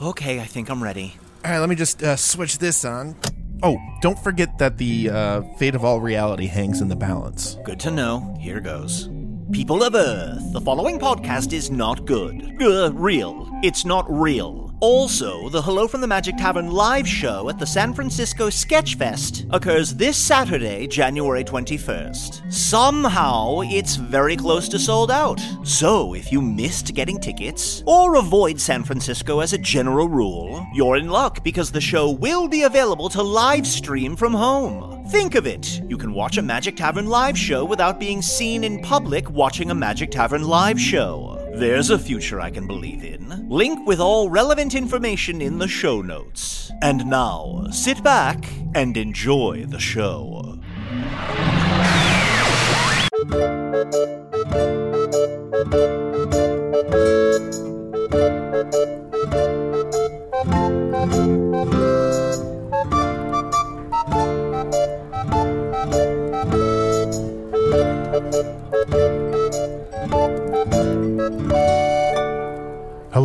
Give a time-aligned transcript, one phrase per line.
[0.00, 1.16] Okay, I think I'm ready.
[1.44, 3.16] All right, let me just uh, switch this on.
[3.62, 7.56] Oh, don't forget that the uh, fate of all reality hangs in the balance.
[7.64, 8.36] Good to know.
[8.40, 9.08] Here goes.
[9.52, 12.60] People of Earth, the following podcast is not good.
[12.60, 13.48] Uh, real.
[13.62, 14.73] It's not real.
[14.86, 19.94] Also, the Hello from the Magic Tavern live show at the San Francisco Sketchfest occurs
[19.94, 22.52] this Saturday, January 21st.
[22.52, 25.40] Somehow, it's very close to sold out.
[25.62, 30.98] So, if you missed getting tickets, or avoid San Francisco as a general rule, you're
[30.98, 35.06] in luck because the show will be available to live stream from home.
[35.06, 35.80] Think of it.
[35.88, 39.74] You can watch a Magic Tavern live show without being seen in public watching a
[39.74, 41.43] Magic Tavern live show.
[41.56, 43.48] There's a future I can believe in.
[43.48, 46.72] Link with all relevant information in the show notes.
[46.82, 48.44] And now, sit back
[48.74, 50.58] and enjoy the show.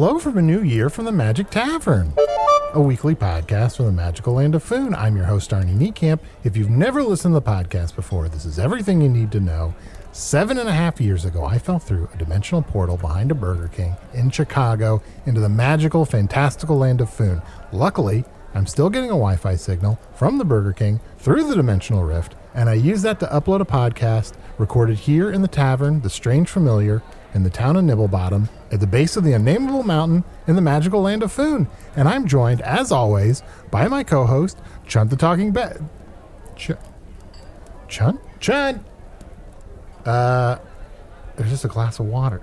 [0.02, 2.14] Hello from a new year from the Magic Tavern,
[2.74, 4.96] a weekly podcast from the magical land of Foon.
[4.96, 6.22] I'm your host, Arnie Niekamp.
[6.46, 9.74] If you've never listened to the podcast before, this is everything you need to know.
[10.14, 13.68] Seven and a half years ago, I fell through a dimensional portal behind a Burger
[13.68, 17.42] King in Chicago into the magical, fantastical land of Foon.
[17.74, 18.24] Luckily,
[18.54, 22.36] I'm still getting a Wi Fi signal from the Burger King through the dimensional rift,
[22.56, 26.48] and I use that to upload a podcast recorded here in the tavern, The Strange
[26.48, 27.04] Familiar,
[27.34, 31.02] in the town of Nibblebottom, at the base of the unnameable mountain in the magical
[31.02, 31.68] land of Foon.
[31.96, 35.88] And I'm joined, as always, by my co host, Chunt the Talking Bed.
[36.56, 36.72] Ch-
[37.88, 38.20] Chunt?
[38.40, 38.86] Chunt!
[40.06, 40.58] Uh,
[41.36, 42.42] there's just a glass of water.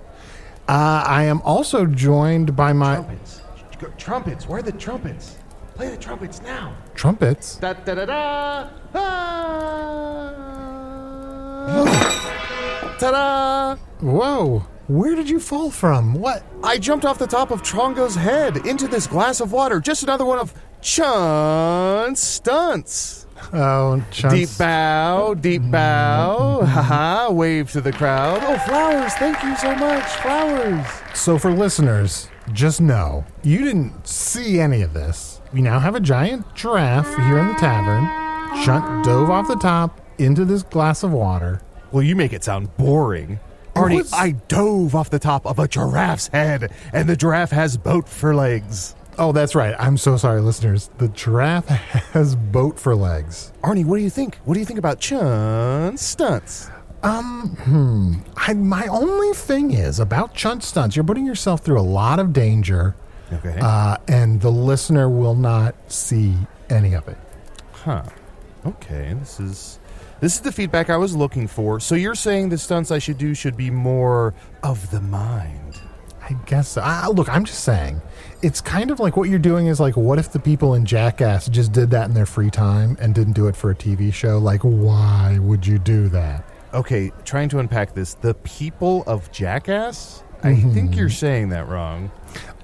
[0.69, 2.97] Uh, I am also joined by my.
[2.97, 3.43] Trumpets.
[3.99, 4.49] Trumpets.
[4.49, 5.37] Where are the trumpets?
[5.75, 6.75] Play the trumpets now.
[6.95, 7.57] Trumpets?
[7.57, 8.69] Da da da da.
[8.95, 9.77] Ah!
[12.99, 13.77] Ta-da!
[14.01, 14.65] Whoa!
[14.89, 16.15] Where did you fall from?
[16.15, 16.45] What?
[16.63, 19.81] I jumped off the top of Trongo's head into this glass of water.
[19.81, 23.27] Just another one of Chunt's stunts.
[23.53, 25.73] Oh, Chunt's- Deep bow, deep mm-hmm.
[25.73, 26.59] bow.
[26.63, 26.71] Mm-hmm.
[26.71, 28.41] Haha, wave to the crowd.
[28.45, 29.13] Oh, flowers.
[29.15, 30.05] Thank you so much.
[30.05, 30.87] Flowers.
[31.15, 35.41] So, for listeners, just know you didn't see any of this.
[35.53, 38.05] We now have a giant giraffe here in the tavern.
[38.65, 41.61] Chunt dove off the top into this glass of water.
[41.91, 43.41] Well, you make it sound boring.
[43.77, 47.77] Arnie, was- I dove off the top of a giraffe's head, and the giraffe has
[47.77, 48.95] boat for legs.
[49.19, 49.75] Oh, that's right.
[49.78, 50.91] I'm so sorry, listeners.
[50.99, 51.67] The giraffe
[52.13, 53.53] has boat for legs.
[53.63, 54.37] Arnie, what do you think?
[54.45, 56.69] What do you think about Chunt's stunts?
[57.03, 58.15] Um, hmm.
[58.37, 62.33] I, my only thing is about Chunt stunts, you're putting yourself through a lot of
[62.33, 62.95] danger,
[63.33, 63.57] Okay.
[63.61, 66.34] uh, and the listener will not see
[66.69, 67.17] any of it.
[67.72, 68.03] huh.
[68.65, 69.79] Okay, this is
[70.21, 71.80] this is the feedback I was looking for.
[71.80, 75.80] So you're saying the stunts I should do should be more of the mind.
[76.28, 76.71] I guess.
[76.71, 76.80] So.
[76.83, 78.01] I, look, I'm just saying.
[78.42, 81.48] It's kind of like what you're doing is like, what if the people in Jackass
[81.48, 84.39] just did that in their free time and didn't do it for a TV show?
[84.39, 86.45] Like, why would you do that?
[86.74, 88.15] Okay, trying to unpack this.
[88.15, 90.24] The people of Jackass?
[90.42, 90.72] I mm-hmm.
[90.72, 92.10] think you're saying that wrong.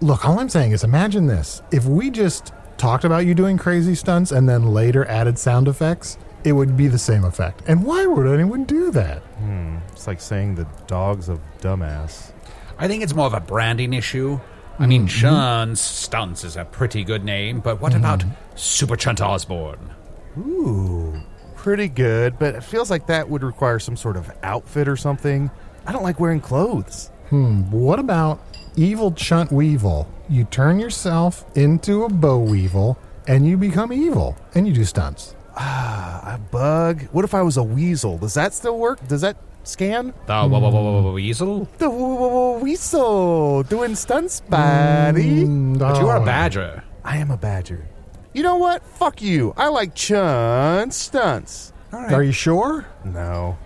[0.01, 1.63] Look, all I'm saying is imagine this.
[1.71, 6.19] If we just talked about you doing crazy stunts and then later added sound effects,
[6.45, 7.63] it would be the same effect.
[7.67, 9.19] And why would anyone do that?
[9.39, 9.79] Hmm.
[9.93, 12.33] It's like saying the dogs of dumbass.
[12.79, 14.41] I think it's more of a branding issue.
[14.79, 18.25] I mean, Chunt's Stunts is a pretty good name, but what about
[18.57, 19.93] Super Chunt Osborne?
[20.39, 21.21] Ooh,
[21.55, 25.51] pretty good, but it feels like that would require some sort of outfit or something.
[25.87, 27.11] I don't like wearing clothes.
[27.29, 28.41] Hmm, what about
[28.75, 30.09] Evil Chunt Weevil?
[30.29, 32.99] You turn yourself into a boll weevil
[33.29, 35.37] and you become evil and you do stunts.
[35.57, 37.03] Ah, a bug?
[37.13, 38.19] What if I was a weasel?
[38.19, 39.07] Does that still work?
[39.07, 40.15] Does that scan?
[40.27, 41.69] The wa- wa- wa- wa- wa- weasel?
[41.79, 45.45] The w- w- w- weasel doing stunts, buddy.
[45.45, 46.23] Mm, but you are Oh.
[46.23, 46.83] a badger.
[47.05, 47.85] I am a badger.
[48.33, 48.83] You know what?
[48.83, 49.53] Fuck you.
[49.57, 51.73] I like Chunt stunts.
[51.93, 52.87] Are you sure?
[53.05, 53.59] No.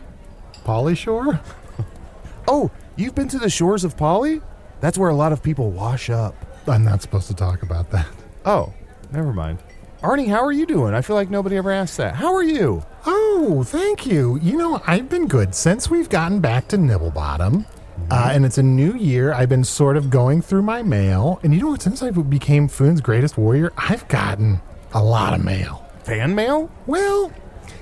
[0.64, 1.40] Pauly Shore?
[2.48, 4.40] Oh, you've been to the shores of Polly?
[4.80, 6.34] That's where a lot of people wash up.
[6.68, 8.06] I'm not supposed to talk about that.
[8.44, 8.72] Oh,
[9.12, 9.58] never mind.
[10.02, 10.94] Arnie, how are you doing?
[10.94, 12.16] I feel like nobody ever asked that.
[12.16, 12.84] How are you?
[13.06, 14.38] Oh, thank you.
[14.42, 17.64] You know, I've been good since we've gotten back to Nibblebottom.
[18.10, 19.32] Uh, and it's a new year.
[19.32, 21.40] I've been sort of going through my mail.
[21.42, 21.82] And you know what?
[21.82, 24.60] Since I became Foon's greatest warrior, I've gotten
[24.92, 25.84] a lot of mail.
[26.04, 26.70] Fan mail?
[26.86, 27.32] Well,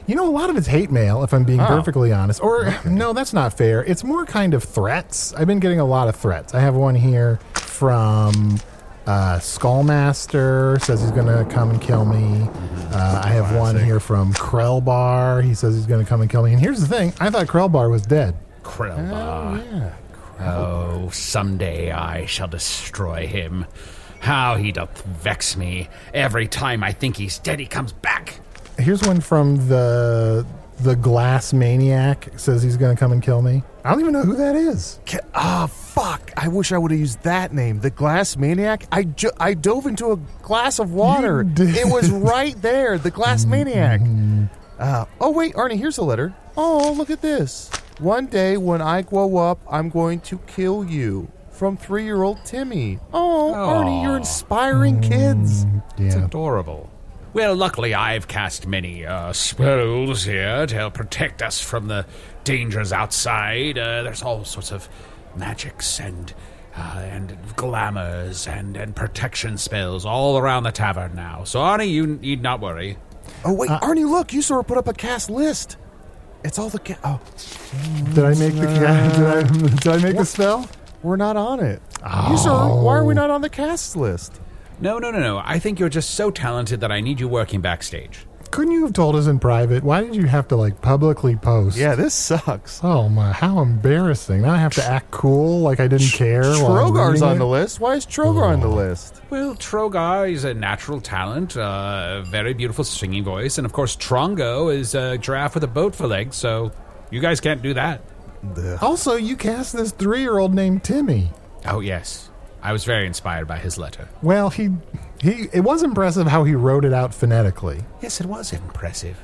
[0.07, 2.41] you know, a lot of it's hate mail, if I'm being perfectly honest.
[2.43, 3.85] Or, no, that's not fair.
[3.85, 5.35] It's more kind of threats.
[5.35, 6.55] I've been getting a lot of threats.
[6.55, 8.61] I have one here from
[9.07, 12.49] uh, Skullmaster, says he's going to come and kill me.
[12.93, 15.43] Uh, I have one here from Krellbar.
[15.43, 16.53] He says he's going to come and kill me.
[16.53, 18.37] And here's the thing I thought Krellbar was dead.
[18.63, 19.93] Krellbar.
[20.41, 23.67] Oh, someday I shall destroy him.
[24.21, 25.89] How he doth vex me.
[26.15, 28.41] Every time I think he's dead, he comes back.
[28.79, 30.47] Here's one from the
[30.81, 32.29] the Glass Maniac.
[32.37, 33.63] Says he's going to come and kill me.
[33.85, 34.99] I don't even know who that is.
[35.07, 36.33] Ca- Ah, fuck.
[36.37, 37.81] I wish I would have used that name.
[37.81, 38.87] The Glass Maniac.
[38.91, 41.43] I, ju- I dove into a glass of water.
[41.43, 41.77] You did.
[41.77, 42.97] It was right there.
[42.99, 44.01] The Glass Maniac.
[44.79, 46.35] Uh, oh, wait, Arnie, here's a letter.
[46.57, 47.71] Oh, look at this.
[47.99, 51.29] One day when I grow up, I'm going to kill you.
[51.51, 52.99] From three year old Timmy.
[53.13, 55.65] Oh, Arnie, you're inspiring kids.
[55.99, 56.25] It's Yeah.
[56.25, 56.91] adorable.
[57.33, 62.07] Well, luckily I've cast many uh, spells here to help protect us from the
[62.45, 63.79] dangers outside.
[63.79, 64.89] Uh, there's all sorts of
[65.37, 66.33] magics and
[66.77, 71.45] uh, and glamours and, and protection spells all around the tavern now.
[71.45, 72.99] So, Arnie, you need not worry.
[73.45, 75.77] Oh, wait, Arnie, look, you sort of put up a cast list.
[76.43, 76.81] It's all the.
[76.81, 77.21] Ca- oh,
[78.13, 80.69] Did I make the ca- did I did I make the spell?
[81.03, 81.81] we're not on it.
[82.31, 84.41] You sir, why are we not on the cast list?
[84.81, 85.41] No, no, no, no.
[85.45, 88.27] I think you're just so talented that I need you working backstage.
[88.55, 89.83] Couldn't you have told us in private?
[89.83, 91.77] Why did you have to like publicly post?
[91.77, 92.79] Yeah, this sucks.
[92.85, 94.43] Oh my, how embarrassing!
[94.43, 96.43] Now I have to act cool, like I didn't care.
[96.43, 97.39] while I'm Trogar's reading on it?
[97.41, 97.81] the list.
[97.81, 99.21] Why is Trogar on the list?
[99.29, 103.97] Well, Trogar is a natural talent, uh, a very beautiful singing voice, and of course,
[103.97, 106.71] Trongo is a giraffe with a boat for legs, so
[107.11, 108.03] you guys can't do that.
[108.81, 111.33] Also, you cast this three-year-old named Timmy.
[111.67, 112.31] Oh, yes.
[112.63, 114.09] I was very inspired by his letter.
[114.23, 114.71] Well, he
[115.25, 115.49] he.
[115.53, 117.81] It was impressive how he wrote it out phonetically.
[118.01, 119.19] Yes, it was impressive.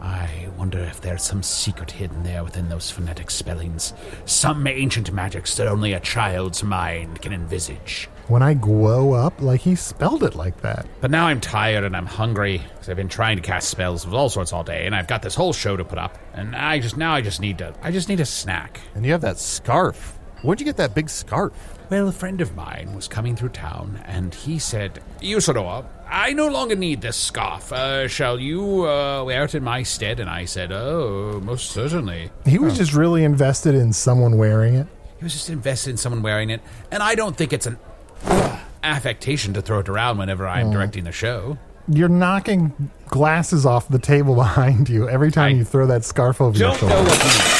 [0.00, 3.92] I wonder if there's some secret hidden there within those phonetic spellings.
[4.24, 8.08] Some ancient magics that only a child's mind can envisage.
[8.28, 10.86] When I grow up, like he spelled it like that.
[11.02, 14.14] But now I'm tired and I'm hungry because I've been trying to cast spells of
[14.14, 16.18] all sorts all day, and I've got this whole show to put up.
[16.32, 18.80] And I just now I just need to I just need a snack.
[18.94, 20.18] And you have that scarf.
[20.42, 21.52] Where'd you get that big scarf?
[21.90, 26.46] Well, a friend of mine was coming through town, and he said, Usidore, I no
[26.46, 27.72] longer need this scarf.
[27.72, 30.20] Uh, shall you uh, wear it in my stead?
[30.20, 32.30] And I said, Oh, most certainly.
[32.46, 34.86] He was just really invested in someone wearing it.
[35.18, 36.60] He was just invested in someone wearing it,
[36.92, 37.76] and I don't think it's an
[38.24, 41.58] uh, affectation to throw it around whenever I'm directing the show.
[41.88, 46.56] You're knocking glasses off the table behind you every time you throw that scarf over
[46.56, 46.94] your Don't shoulder.
[46.94, 47.59] know what you mean.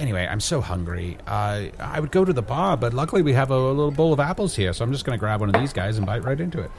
[0.00, 1.18] Anyway, I'm so hungry.
[1.26, 4.18] Uh, I would go to the bar, but luckily we have a, little bowl of
[4.20, 6.40] apples here, so I'm just going to grab one of these guys and bite right
[6.40, 6.70] into it.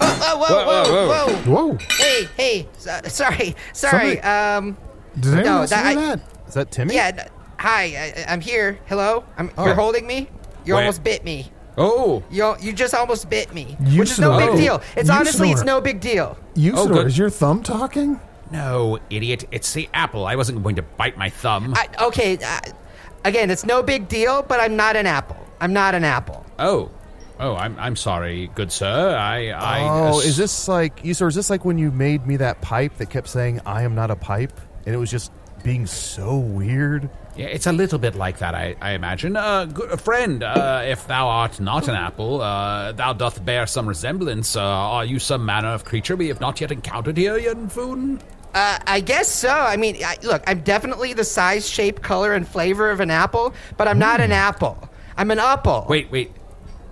[0.00, 1.78] Whoa, whoa, whoa, whoa, whoa, Whoa!
[1.98, 4.16] Hey, hey, so, sorry, sorry.
[4.16, 4.76] Somebody- Um,
[5.18, 6.20] Did anyone No, that- I- that?
[6.48, 6.94] Is that Timmy?
[6.94, 7.28] yeah, n-
[7.58, 8.78] hi, I, I'm here.
[8.86, 9.24] Hello?
[9.36, 10.28] I'm, You're holding me?
[10.64, 10.80] You Wait.
[10.82, 11.50] almost bit me.
[11.78, 13.76] Oh, You, you just almost bit me.
[13.84, 14.82] You which is no big deal.
[14.94, 16.36] It's You honestly, it's no big deal.
[16.54, 17.06] Usidore, Oh, good.
[17.08, 18.20] is your thumb talking?
[18.52, 19.44] No, idiot.
[19.50, 20.26] It's the apple.
[20.26, 21.74] I wasn't going to bite my thumb.
[21.76, 22.60] I, okay, uh,
[23.24, 25.36] again, it's no big deal, but I'm not an apple.
[25.60, 26.44] I'm not an apple.
[26.58, 26.90] oh.
[27.40, 29.16] Oh, I'm, I'm sorry, good sir.
[29.16, 29.48] I.
[29.50, 31.12] I Oh, ass- is this like you?
[31.12, 33.96] Sir, is this like when you made me that pipe that kept saying "I am
[33.96, 34.52] not a pipe"
[34.86, 35.32] and it was just
[35.64, 37.10] being so weird?
[37.34, 39.34] Yeah, it's a little bit like that, I, I imagine.
[39.36, 43.88] Uh, good friend, uh, if thou art not an apple, uh, thou doth bear some
[43.88, 44.54] resemblance.
[44.54, 48.20] Uh, are you some manner of creature we have not yet encountered here, Yen Foon?
[48.54, 49.48] Uh, I guess so.
[49.50, 53.54] I mean, I, look, I'm definitely the size, shape, color, and flavor of an apple,
[53.76, 54.88] but I'm not an apple.
[55.16, 55.86] I'm an upple.
[55.88, 56.32] Wait, wait.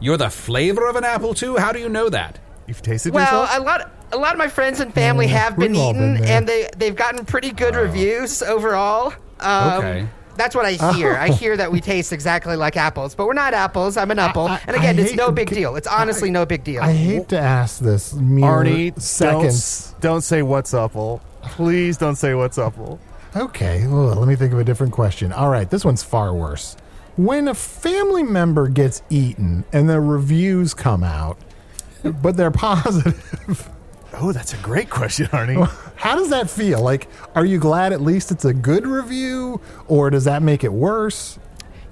[0.01, 1.57] You're the flavor of an upple too?
[1.57, 2.39] How do you know that?
[2.67, 3.59] You've tasted Well, yourself?
[3.59, 6.15] a lot, a lot of my friends and family Mm, have been we've all eaten,
[6.15, 6.37] been there.
[6.39, 9.13] and they they've gotten pretty good reviews overall.
[9.41, 10.07] Um, Okay.
[10.37, 11.17] That's what I hear.
[11.17, 13.99] I hear that we taste exactly like apples, but we're not apples.
[13.99, 15.77] I'm an apple, I- and again, I it's hate- no big deal.
[15.77, 16.83] It's honestly no big deal.
[16.83, 19.91] I hate to ask this mere Arnie, seconds.
[20.01, 21.21] Don't, don't say what's upple.
[21.43, 22.99] Please don't say what's up, upple.
[23.37, 25.33] Okay, well, let me think of a different question.
[25.33, 26.77] All right, this one's far worse.
[27.17, 31.39] When a family member gets eaten and the reviews come out,
[32.03, 33.71] but they're positive,
[34.15, 35.71] Oh, that's a great question, Arnie.
[35.97, 36.83] how does that feel?
[36.83, 40.73] Like, are you glad at least it's a good review, or does that make it
[40.73, 41.39] worse?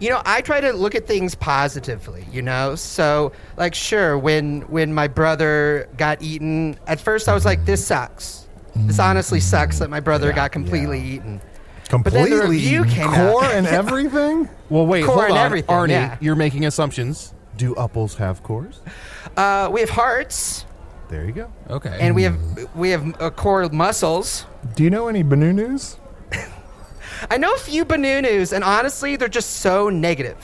[0.00, 4.60] you know i try to look at things positively you know so like sure when
[4.62, 7.66] when my brother got eaten at first i was like mm-hmm.
[7.66, 12.80] this sucks this honestly sucks that my brother got completely eaten then the Completely review
[12.84, 12.92] eaten?
[12.92, 13.54] came core out.
[13.54, 14.46] and everything.
[14.68, 15.46] Well, wait, Core hold and on.
[15.46, 16.18] everything, Arnie, yeah.
[16.20, 17.32] you're making assumptions.
[17.56, 18.80] Do apples have cores?
[19.38, 20.66] uh, we have hearts
[21.08, 21.52] There you go.
[21.70, 21.96] Okay.
[22.00, 22.36] and we have
[22.74, 24.44] we have uh, core muscles
[24.76, 25.96] Do you know any Banu news?
[27.30, 30.36] i know a few banunus and honestly they're just so negative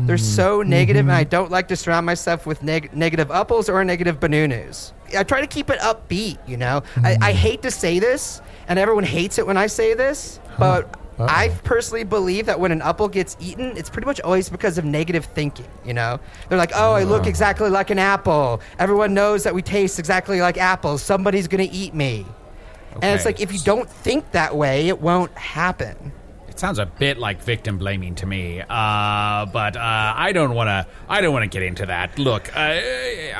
[0.00, 3.82] they're so negative, and i don't like to surround myself with neg- negative upples or
[3.84, 7.38] negative banunus i try to keep it upbeat you know I, I hmm.
[7.38, 12.04] hate to say this and everyone hates it when i say this but I personally
[12.04, 15.66] believe that when an apple gets eaten, it's pretty much always because of negative thinking.
[15.84, 18.60] You know, they're like, "Oh, I look exactly like an apple.
[18.78, 21.02] Everyone knows that we taste exactly like apples.
[21.02, 22.24] Somebody's gonna eat me."
[23.02, 26.12] And it's like if you don't think that way, it won't happen.
[26.58, 29.80] It sounds a bit like victim blaming to me, uh, but uh,
[30.16, 30.88] I don't want to.
[31.08, 32.18] I don't want to get into that.
[32.18, 32.80] Look, uh,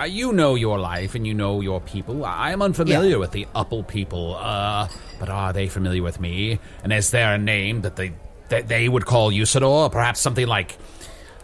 [0.08, 2.24] you know your life and you know your people.
[2.24, 3.16] I am unfamiliar Yeah.
[3.16, 4.86] with the Upple people, uh,
[5.18, 6.60] but are they familiar with me?
[6.84, 8.12] And is there a name that they
[8.50, 9.90] that they would call Usidore?
[9.90, 10.78] Perhaps something like.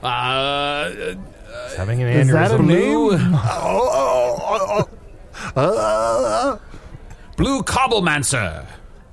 [0.01, 2.67] Uh, It's having an Is that a aneurysm.
[2.69, 3.19] blue,
[5.57, 6.57] Uh,
[7.37, 8.65] blue cobblemancer.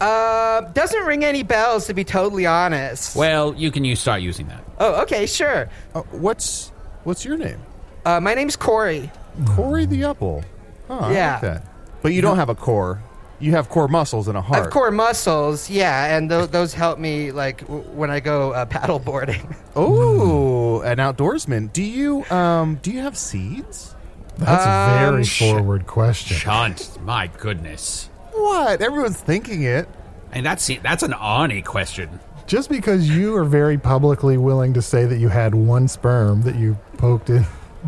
[0.01, 3.15] Uh, doesn't ring any bells to be totally honest.
[3.15, 4.63] Well, you can use, start using that.
[4.79, 5.69] oh, okay, sure.
[5.93, 6.69] Uh, what's
[7.03, 7.59] what's your name?
[8.05, 9.11] Uh, my name's Corey.
[9.45, 10.43] Corey the Upple.
[10.87, 11.31] Huh, I Yeah.
[11.33, 11.67] like that.
[12.01, 13.01] But you don't have a core.
[13.39, 14.59] You have core muscles and a I heart.
[14.59, 18.51] I have core muscles, yeah, and th- those help me like w- when I go
[18.51, 19.55] uh, paddle boarding.
[19.75, 21.71] Oh, an outdoorsman.
[21.73, 23.95] Do you um do you have seeds?
[24.37, 26.37] That's a very Um, forward question.
[26.37, 28.09] Chunt, my goodness.
[28.41, 28.81] What?
[28.81, 29.87] Everyone's thinking it.
[30.31, 32.19] And that's that's an Arnie question.
[32.47, 36.55] Just because you are very publicly willing to say that you had one sperm that
[36.55, 37.45] you poked in.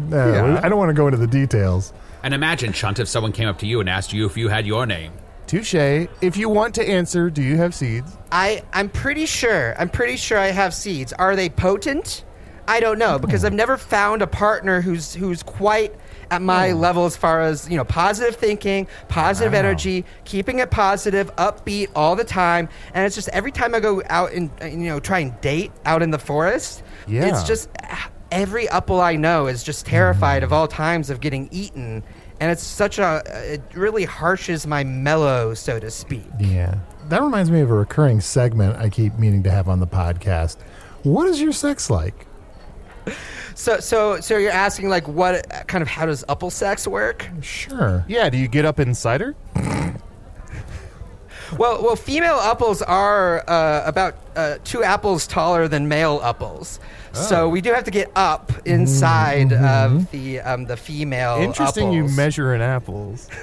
[0.10, 0.62] No, Yeah.
[0.64, 1.94] I don't want to go into the details.
[2.24, 4.66] And imagine, Chunt, if someone came up to you and asked you if you had
[4.66, 5.12] your name.
[5.48, 5.76] Touche.
[6.22, 8.18] If you want to answer, do you have seeds?
[8.32, 9.76] I I'm pretty sure.
[9.78, 11.14] I'm pretty sure I have seeds.
[11.14, 12.24] Are they potent?
[12.68, 13.48] I don't know because hmm.
[13.48, 15.94] I've never found a partner who's who's quite
[16.32, 21.36] at my level as far as you know positive thinking, positive energy, keeping it positive,
[21.36, 22.70] upbeat all the time.
[22.94, 25.72] And it's just every time I go out and uh, you know try and date
[25.86, 27.26] out in the forest, Yeah.
[27.28, 31.50] it's just ah, every apple I know is just terrified of all times of getting
[31.52, 32.04] eaten.
[32.40, 33.22] And it's such a,
[33.54, 36.26] it really harshes my mellow, so to speak.
[36.40, 36.76] Yeah.
[37.08, 40.58] That reminds me of a recurring segment I keep meaning to have on the podcast.
[41.04, 42.26] What is your sex like?
[43.56, 47.28] So, so, so you're asking like what kind of how does apple sex work?
[47.42, 48.04] Sure.
[48.08, 48.30] Yeah.
[48.30, 49.36] Do you get up inside her?
[51.58, 56.80] Well, well, female apples are uh, about uh, two apples taller than male apples,
[57.12, 61.38] so we do have to get up inside of the um, the female.
[61.38, 61.92] Interesting.
[61.92, 63.30] You measure in apples.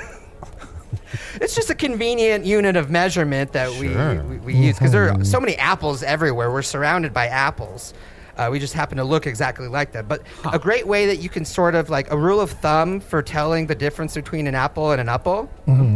[1.40, 4.22] It's just a convenient unit of measurement that Sure.
[4.24, 6.50] we, we, we use because there are so many apples everywhere.
[6.52, 7.94] We're surrounded by apples.
[8.40, 10.06] Uh, we just happen to look exactly like them.
[10.08, 13.22] But a great way that you can sort of like a rule of thumb for
[13.22, 15.50] telling the difference between an apple and an apple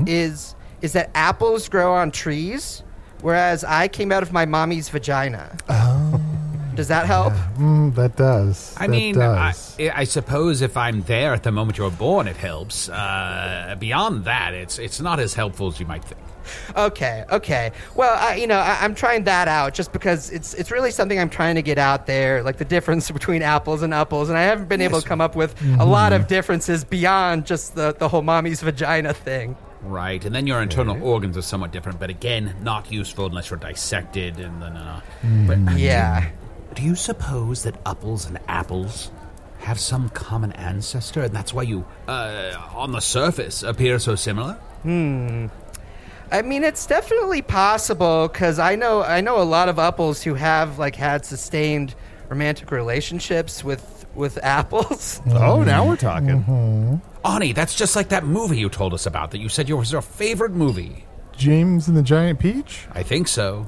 [0.07, 2.83] is is that apples grow on trees,
[3.23, 5.57] whereas I came out of my mommy's vagina.
[6.75, 7.33] Does that help?
[7.57, 8.75] Mm, that does.
[8.77, 9.55] I That mean, I.
[9.95, 12.89] I suppose if I'm there at the moment you were born, it helps.
[12.91, 16.21] Uh, beyond that, it's it's not as helpful as you might think.
[16.77, 17.73] Okay, okay.
[17.95, 21.19] Well, I, you know, I, I'm trying that out just because it's it's really something
[21.19, 24.43] I'm trying to get out there, like the difference between apples and apples, and I
[24.43, 28.09] haven't been able to come up with a lot of differences beyond just the the
[28.09, 29.57] whole mommy's vagina thing.
[29.83, 33.59] Right, and then your internal organs are somewhat different, but again, not useful unless you're
[33.59, 34.77] dissected and then.
[34.77, 35.01] Uh,
[35.47, 36.31] but Yeah.
[36.75, 39.11] do you suppose that apples and apples
[39.59, 44.57] have some common ancestor, and that's why you, uh, on the surface, appear so similar?
[46.35, 50.35] I mean, it's definitely possible because I know I know a lot of apples who
[50.35, 51.95] have like had sustained
[52.29, 55.21] romantic relationships with with apples.
[55.31, 57.01] Oh, now we're talking.
[57.25, 60.03] Arnie, that's just like that movie you told us about that you said was your
[60.03, 61.05] favorite movie.
[61.37, 62.87] James and the Giant Peach?
[62.93, 63.67] I think so.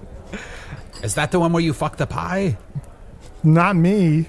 [1.04, 2.56] Is that the one where you fuck the pie?
[3.44, 4.28] Not me.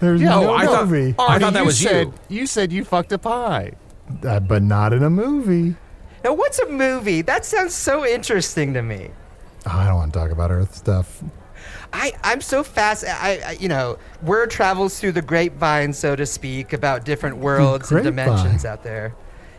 [0.00, 1.88] There's Yeah, no oh, I thought- movie, I thought that you was you.
[1.88, 2.46] said, you.
[2.46, 3.72] said you fucked a pie.
[4.24, 5.76] Uh, but not in a movie.
[6.28, 7.22] Now, what's a movie?
[7.22, 9.08] That sounds so interesting to me.
[9.64, 11.22] Oh, I don't want to talk about Earth stuff.
[11.90, 13.04] I, I'm so fast.
[13.04, 17.90] I, I, you know, word travels through the grapevine, so to speak, about different worlds
[17.90, 19.14] and dimensions out there.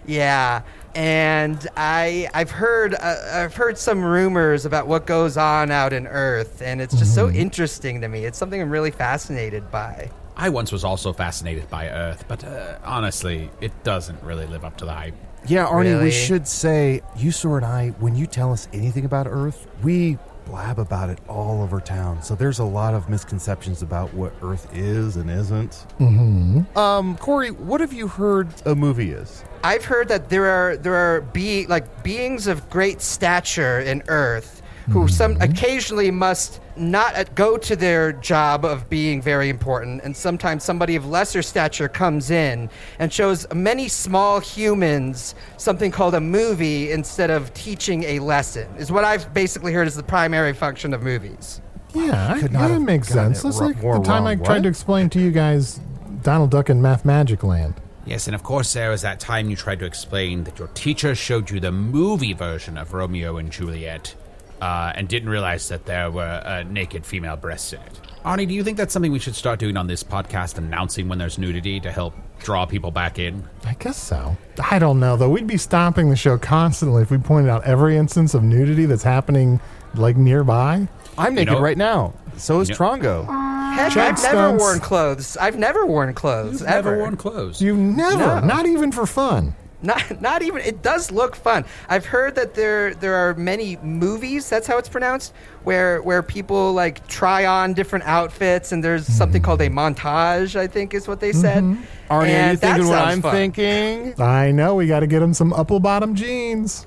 [0.06, 0.62] Yeah,
[0.94, 6.06] and I, I've heard, uh, I've heard some rumors about what goes on out in
[6.06, 8.26] Earth, and it's just so interesting to me.
[8.26, 10.12] It's something I'm really fascinated by.
[10.38, 14.78] I once was also fascinated by Earth, but uh, honestly, it doesn't really live up
[14.78, 15.16] to the hype.
[15.48, 16.04] Yeah, Arnie, Really?
[16.06, 20.80] we should say, Usor and I, when you tell us anything about Earth, we blab
[20.80, 22.22] about it all over town.
[22.24, 25.86] So there's a lot of misconceptions about what Earth is and isn't.
[26.00, 26.78] Mm-hmm.
[26.78, 29.44] Um, Corey, what have you heard a movie is?
[29.64, 34.62] I've heard that there are there are be like beings of great stature in Earth
[34.90, 40.16] who some occasionally must not uh, go to their job of being very important, and
[40.16, 42.70] sometimes somebody of lesser stature comes in
[43.00, 48.68] and shows many small humans something called a movie instead of teaching a lesson.
[48.78, 51.62] Is what I've basically heard is the primary function of movies.
[51.94, 53.44] Yeah, I, could not yeah, it makes sense.
[53.44, 54.44] it It's like the time I wrong.
[54.44, 54.64] tried What?
[54.64, 55.80] to explain to you guys
[56.22, 57.76] Donald Duck in Mathmagic Land.
[58.06, 61.14] Yes, and of course, there was that time you tried to explain that your teacher
[61.14, 64.16] showed you the movie version of Romeo and Juliet,
[64.62, 68.00] uh, and didn't realize that there were uh, naked female breasts in it.
[68.26, 71.18] Arnie, do you think that's something we should start doing on this podcast, announcing when
[71.18, 73.44] there's nudity to help draw people back in?
[73.66, 74.36] I guess so.
[74.70, 75.30] I don't know though.
[75.30, 79.04] We'd be stopping the show constantly if we pointed out every instance of nudity that's
[79.04, 79.62] happening
[79.96, 80.88] like nearby.
[81.18, 82.14] I'm naked know- right now.
[82.36, 83.76] So is You know- Trongo.
[83.76, 85.38] Heck, Check I've never worn clothes.
[85.38, 86.90] I've never worn clothes You've ever.
[86.92, 87.62] never worn clothes.
[87.62, 88.40] You never, No.
[88.42, 89.56] not even for fun.
[89.82, 90.62] Not, not even.
[90.62, 91.64] It does look fun.
[91.88, 94.50] I've heard that there there are many movies.
[94.50, 99.42] That's how it's pronounced, where where people like try on different outfits, and there's something
[99.42, 100.58] called a montage.
[100.58, 101.64] I think is what they said.
[101.64, 103.32] Arnie, are you thinking what I'm fun.
[103.32, 104.22] thinking?
[104.22, 106.86] I know we got to get him some upper bottom jeans.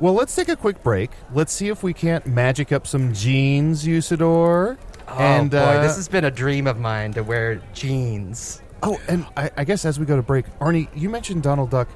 [0.00, 1.10] Well, let's take a quick break.
[1.32, 4.76] Let's see if we can't magic up some jeans, Usidore.
[5.06, 8.62] Oh and boy, uh, this has been a dream of mine to wear jeans.
[8.82, 11.88] Oh, and I, I guess as we go to break, Arnie, you mentioned Donald Duck.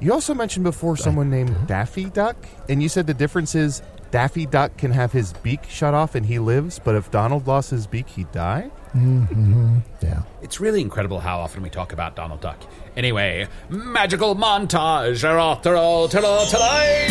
[0.00, 2.36] You also mentioned before someone named Daffy Duck,
[2.68, 3.82] and you said the difference is
[4.12, 7.70] Daffy Duck can have his beak shut off and he lives, but if Donald lost
[7.70, 8.70] his beak, he'd die.
[8.94, 9.78] Mm-hmm.
[10.00, 10.22] Yeah.
[10.40, 12.58] It's really incredible how often we talk about Donald Duck.
[12.96, 17.08] Anyway, magical montage after all today.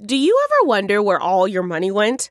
[0.00, 2.30] Do you ever wonder where all your money went?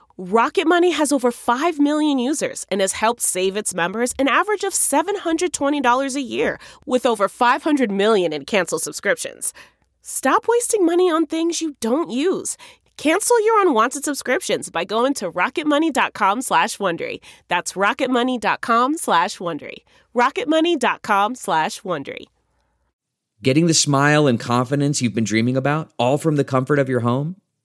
[0.17, 4.63] Rocket Money has over 5 million users and has helped save its members an average
[4.63, 9.53] of $720 a year, with over 500 million in canceled subscriptions.
[10.01, 12.57] Stop wasting money on things you don't use.
[12.97, 17.19] Cancel your unwanted subscriptions by going to rocketmoney.com slash Wondery.
[17.47, 19.77] That's rocketmoney.com slash Wondery.
[20.15, 22.25] rocketmoney.com slash Wondery.
[23.41, 26.99] Getting the smile and confidence you've been dreaming about, all from the comfort of your
[26.99, 27.40] home,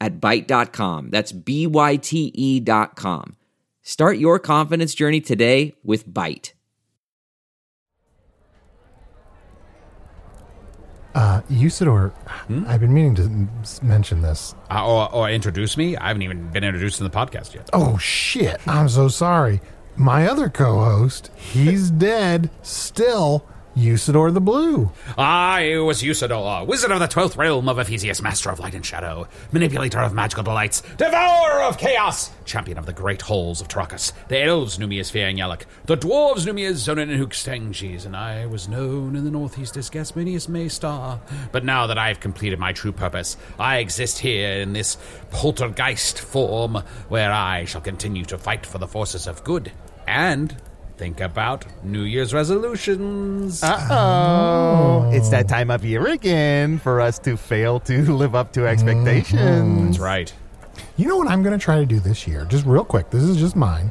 [0.00, 1.10] at Byte.com.
[1.10, 3.36] That's B-Y-T-E dot com.
[3.82, 6.52] Start your confidence journey today with Byte.
[11.12, 12.12] Uh, Usidore,
[12.68, 14.54] I've been meaning to mention this.
[14.70, 15.96] Uh, or, or introduce me?
[15.96, 17.68] I haven't even been introduced in the podcast yet.
[17.72, 18.60] Oh, shit.
[18.68, 19.60] I'm so sorry.
[19.96, 23.44] My other co host, he's dead still.
[23.76, 24.90] Usidore the Blue.
[25.16, 28.84] Ah, I was Usidore, wizard of the twelfth realm of Ephysiyies, master of light and
[28.84, 34.12] shadow, manipulator of magical delights, devourer of chaos, champion of the great halls of Terr'akkas.
[34.28, 38.04] The elves knew me as Fi'ang Yalok, the dwarves knew me as Zonin and Hoogstandjes,
[38.06, 41.20] and I was known in the northeast as Gasminius Maystar.
[41.52, 44.98] But now that I have completed my true purpose, I exist here in this
[45.30, 49.70] poltergeist form, where I shall continue to fight for the forces of good
[50.08, 50.56] and
[51.00, 53.62] think about New Year's resolutions.
[53.62, 58.52] Uh oh, it's that time of year again for us to fail to live up
[58.52, 59.86] to expectations.
[59.86, 60.30] That's right.
[60.98, 62.44] You know what I'm going to try to do this year?
[62.44, 63.08] Just real quick.
[63.08, 63.90] This is just mine.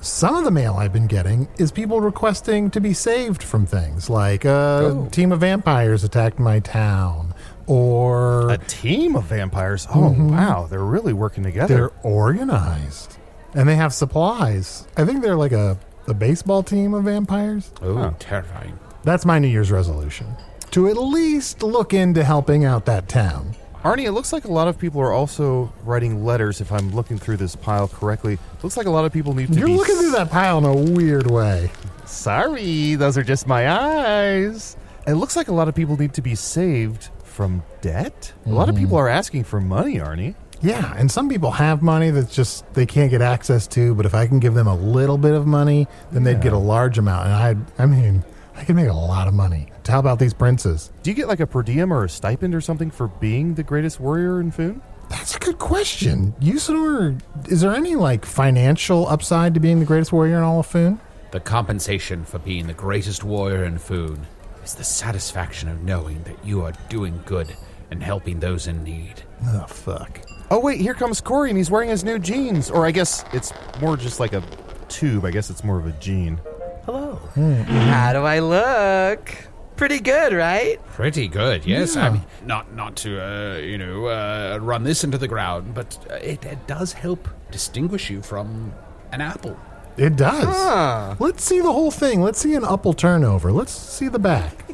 [0.00, 4.08] Some of the mail I've been getting is people requesting to be saved from things
[4.08, 7.34] like a team of vampires attacked my town
[7.66, 9.88] or A team of vampires.
[9.92, 10.68] Oh, wow.
[10.70, 11.74] They're really working together.
[11.74, 13.16] they're organized
[13.54, 14.86] and they have supplies.
[14.96, 17.70] I think they're like a, a baseball team of vampires.
[17.82, 18.78] Oh, terrifying.
[19.02, 20.26] That's my New Year's resolution
[20.74, 23.54] to at least look into helping out that town.
[23.84, 27.16] Arnie, it looks like a lot of people are also writing letters, if I'm looking
[27.16, 28.40] through this pile correctly.
[28.60, 29.76] Looks like a lot of people need to You're be.
[29.76, 31.70] looking through that pile in a weird way.
[32.06, 34.76] Sorry, those are just my eyes.
[35.06, 38.32] It looks like a lot of people need to be saved from debt.
[38.46, 38.84] A lot of mm-hmm.
[38.84, 40.34] people are asking for money, Arnie.
[40.64, 43.94] Yeah, and some people have money that's just they can't get access to.
[43.94, 46.58] But if I can give them a little bit of money, then they'd get a
[46.58, 47.26] large amount.
[47.26, 47.34] And
[47.78, 48.24] I, I mean,
[48.56, 50.90] I can make a lot of money to help out these princes.
[51.02, 53.62] Do you get like a per diem or a stipend or something for being the
[53.62, 54.80] greatest warrior in Foon?
[55.10, 56.34] That's a good question.
[56.40, 60.66] Usidore, is there any like financial upside to being the greatest warrior in all of
[60.66, 60.98] Foon?
[61.30, 64.26] The compensation for being the greatest warrior in Foon
[64.64, 67.54] is the satisfaction of knowing that you are doing good
[67.90, 69.22] and helping those in need.
[69.46, 70.20] Oh fuck!
[70.50, 72.70] Oh wait, here comes Corey, and he's wearing his new jeans.
[72.70, 74.42] Or I guess it's more just like a
[74.88, 75.24] tube.
[75.24, 76.40] I guess it's more of a jean.
[76.84, 77.16] Hello.
[77.36, 79.30] How do I look?
[79.76, 80.84] Pretty good, right?
[80.92, 81.96] Pretty good, yes.
[81.96, 85.98] I mean, not not to uh, you know uh, run this into the ground, but
[86.10, 88.72] uh, it, it does help distinguish you from
[89.12, 89.58] an apple.
[89.96, 90.44] It does.
[90.44, 91.14] Huh.
[91.18, 92.20] Let's see the whole thing.
[92.20, 93.50] Let's see an apple turnover.
[93.52, 94.64] Let's see the back.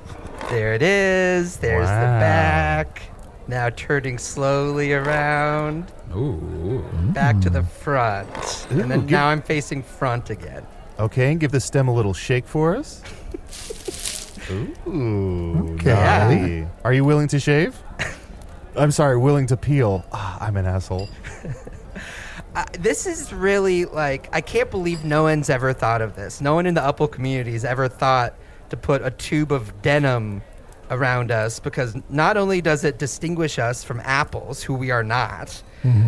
[0.48, 1.58] There it is.
[1.58, 2.20] There's the Wow.
[2.20, 3.02] back.
[3.50, 8.28] Now turning slowly around, Ooh, back to the front.
[8.70, 10.64] and then give- now I'm facing front again.
[11.00, 13.02] Okay, and give the stem a little shake for us.
[14.86, 16.68] Ooh, Okay.
[16.84, 17.76] Are you willing to shave?
[18.76, 20.04] I'm sorry, willing to peel.
[20.12, 21.08] Ah, I'm an asshole.
[22.52, 26.40] Uh, this is really like I can't believe no one's ever thought of this.
[26.40, 28.34] No one in the Upple community has ever thought
[28.70, 30.42] to put a tube of denim
[30.90, 35.62] around us because not only does it distinguish us from apples, who we are not,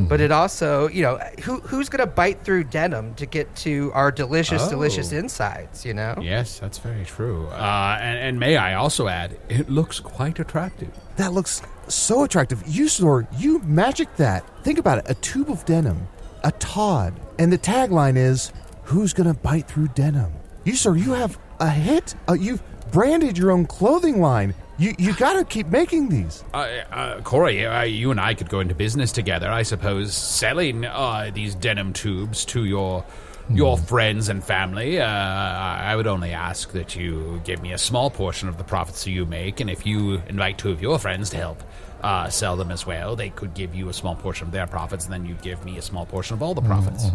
[0.09, 4.11] but it also, you know, who who's gonna bite through denim to get to our
[4.13, 5.17] delicious, delicious Oh.
[5.17, 5.85] insides?
[5.87, 7.47] You know, yes, that's very true.
[7.49, 10.91] Uh, and, and may I also add, it looks quite attractive.
[11.17, 12.63] That looks so attractive.
[12.65, 14.45] Usidore, you magic that.
[14.63, 15.05] Think about it.
[15.09, 16.09] A tube of denim,
[16.45, 18.53] a Todd, and the tagline is,
[18.85, 20.33] "Who's gonna bite through denim?"
[20.67, 22.15] Usidore, you have a hit.
[22.29, 24.55] Uh, you've branded your own clothing line.
[24.83, 26.43] You you gotta keep making these.
[26.53, 30.85] Uh, uh, Corey, uh, you and I could go into business together, I suppose, selling
[30.85, 33.05] uh, these denim tubes to your
[33.51, 35.01] your friends and family.
[35.01, 39.07] Uh, I would only ask that you give me a small portion of the profits
[39.07, 41.63] you make, and if you invite two of your friends to help
[42.03, 45.05] uh, sell them as well, they could give you a small portion of their profits,
[45.05, 47.07] and then you give me a small portion of all the profits.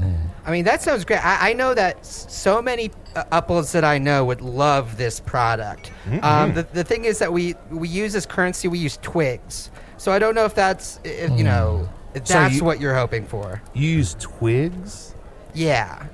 [0.46, 1.24] I mean that sounds great.
[1.26, 5.20] I, I know that s- so many uh, Upples that I know would love this
[5.20, 5.92] product.
[6.24, 8.68] Um, the, the thing is that we we use as currency.
[8.70, 12.56] We use twigs, so I don't know if that's if, you know if So that's
[12.56, 13.62] you- what you're hoping for.
[13.74, 15.16] You use twigs.
[15.54, 16.06] Yeah.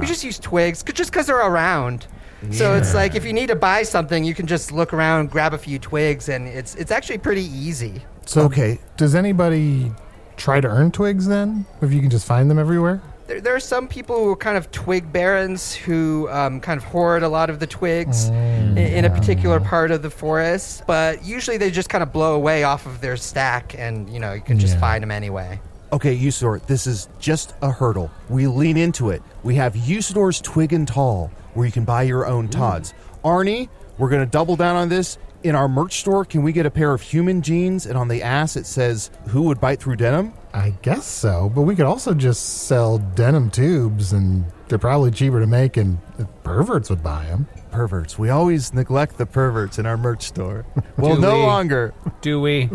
[0.00, 2.06] We just use twigs 'cause- just because they're around.
[2.50, 5.52] So it's like if you need to buy something, you can just look around, grab
[5.54, 8.04] a few twigs, and it's it's actually pretty easy.
[8.26, 8.78] So, Okay.
[8.96, 9.90] does anybody
[10.36, 11.64] try to earn twigs then?
[11.80, 13.00] If you can just find them everywhere?
[13.26, 16.84] There, there are some people who are kind of twig barons who um, kind of
[16.84, 21.24] hoard a lot of the twigs in, in a particular part of the forest, but
[21.24, 24.40] usually they just kind of blow away off of their stack, and you know you
[24.42, 24.80] can just Yeah.
[24.80, 25.58] find them anyway.
[25.92, 28.10] Okay, Usidore, this is just a hurdle.
[28.28, 29.22] We lean into it.
[29.44, 32.92] We have Usidore's Twig and Tall, where you can buy your own Todds.
[33.24, 33.68] Arnie,
[33.98, 35.16] we're going to double down on this.
[35.44, 38.22] In our merch store, can we get a pair of human jeans and on the
[38.22, 40.32] ass it says, Who would bite through denim?
[40.52, 45.38] I guess so, but we could also just sell denim tubes, and they're probably cheaper
[45.38, 45.98] to make, and
[46.42, 47.46] perverts would buy them.
[47.70, 48.18] perverts.
[48.18, 50.64] We always neglect the perverts in our merch store.
[50.96, 51.42] Well, Do no we?
[51.42, 51.94] longer.
[52.22, 52.70] Do we?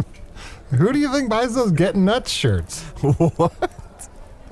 [0.72, 2.84] Who do you think buys those getting nuts shirts?
[3.02, 3.54] What?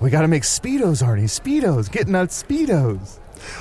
[0.01, 1.23] We got to make speedos, Arnie.
[1.25, 1.91] Speedos.
[1.91, 3.19] Getting out speedos.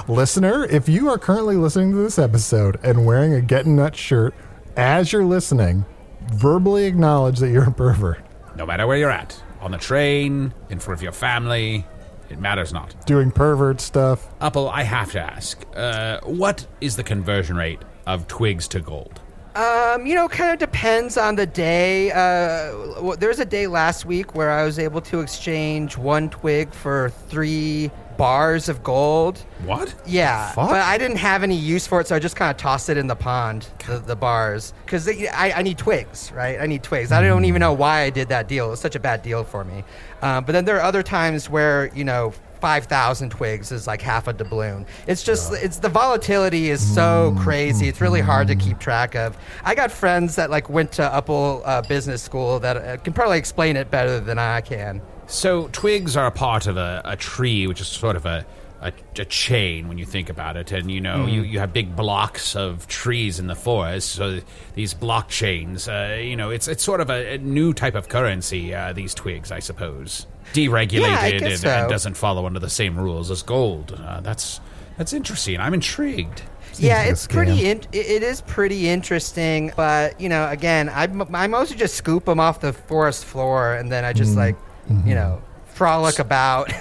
[0.09, 4.35] Listener, if you are currently listening to this episode and wearing a getting nuts shirt
[4.77, 5.85] as you're listening,
[6.33, 8.25] verbally acknowledge that you're a pervert.
[8.57, 11.85] No matter where you're at, on the train, in front of your family,
[12.31, 12.95] it matters not.
[13.07, 14.29] Doing pervert stuff.
[14.41, 19.21] Apple, I have to ask, uh, what is the conversion rate of twigs to gold?
[19.59, 22.13] Um, you know, kind of depends on the day.
[22.13, 26.73] Uh, there was a day last week where I was able to exchange one twig
[26.73, 29.39] for three bars of gold.
[29.65, 29.93] What?
[30.07, 30.71] Yeah, fuck?
[30.71, 32.97] but I didn't have any use for it, so I just kind of tossed it
[32.97, 36.61] in the pond, the, the bars, because I, I need twigs, right?
[36.61, 37.11] I need twigs.
[37.11, 38.69] I don't even know why I did that deal.
[38.69, 39.83] It was such a bad deal for me.
[40.23, 42.33] Um, but then there are other times where you know.
[42.61, 44.87] 5,000 twigs is like half a doubloon.
[45.07, 47.89] It's just, it's the volatility is so crazy.
[47.89, 49.37] It's really hard to keep track of.
[49.65, 53.39] I got friends that like went to Upple uh, Business School that uh, can probably
[53.39, 55.01] explain it better than I can.
[55.27, 58.47] So twigs are a part of a, a tree, which is sort of a,
[58.81, 60.73] a, a chain when you think about it.
[60.73, 64.11] And you know, you, you have big blocks of trees in the forest.
[64.13, 64.41] So
[64.75, 68.75] these blockchains, uh, you know, it's it's sort of a, a new type of currency.
[68.75, 71.69] Uh, these twigs, I suppose, deregulated Yeah, and, so.
[71.69, 73.99] and doesn't follow under the same rules as gold.
[74.03, 74.61] Uh, that's
[74.97, 75.61] that's interesting.
[75.61, 76.43] I'm intrigued.
[76.77, 77.67] yeah, like it's pretty.
[77.71, 82.25] In, it it is pretty interesting, but you know, again, I I mostly just scoop
[82.25, 84.57] them off the forest floor, and then I just like,
[85.05, 86.73] you know, frolic about.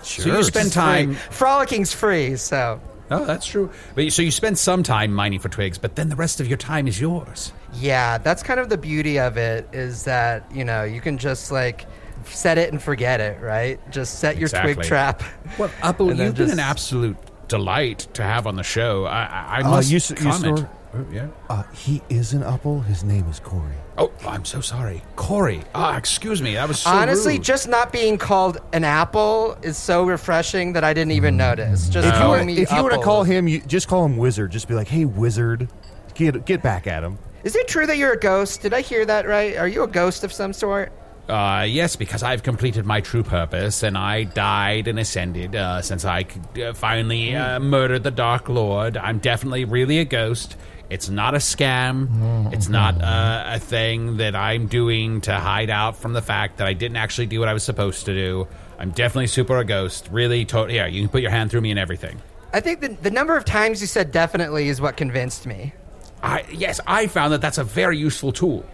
[0.00, 1.16] So you spend time.
[1.16, 3.70] Frolicking's free, so Oh, that's true.
[3.94, 6.56] But so you spend some time mining for twigs, but then the rest of your
[6.58, 7.52] time is yours.
[7.74, 11.50] yeah, that's kind of the beauty of it is that you know you can just
[11.50, 11.86] like
[12.34, 13.78] set it and forget it, right?
[13.90, 15.22] Just set your twig trap.
[15.58, 17.16] Well, Apple, you've been an absolute
[17.48, 19.04] delight to have on the show.
[19.06, 20.58] I, I, I Uh, must you s- you comment.
[20.58, 21.26] store- Oh, yeah.
[21.50, 22.80] Uh, he is an Apple.
[22.80, 23.74] His name is Corey.
[23.98, 25.60] Oh, I'm so sorry, Corey.
[25.74, 26.54] Ah, excuse me.
[26.54, 27.44] That was so Honestly, rude.
[27.44, 31.90] just not being called an apple is so refreshing that I didn't even notice.
[31.90, 34.02] Just If you, calling wanna- me if you want to call him, you just call
[34.06, 34.50] him Wizard.
[34.50, 35.68] Just be like, "Hey, Wizard,
[36.14, 38.62] get get back at him." Is it true that you're a ghost?
[38.62, 39.58] Did I hear that right?
[39.58, 40.90] Are you a ghost of some sort?
[41.28, 46.04] Uh, yes, because I've completed my true purpose and I died and ascended uh, since
[46.06, 46.24] I
[46.62, 48.96] uh, finally uh, murdered the Dark Lord.
[48.96, 50.56] I'm definitely really a ghost.
[50.88, 52.50] It's not a scam.
[52.54, 56.66] It's not uh, a thing that I'm doing to hide out from the fact that
[56.66, 58.48] I didn't actually do what I was supposed to do.
[58.78, 60.08] I'm definitely super a ghost.
[60.10, 62.22] Really, to- yeah, you can put your hand through me and everything.
[62.54, 65.74] I think the, the number of times you said definitely is what convinced me.
[66.22, 68.64] I, yes, I found that that's a very useful tool.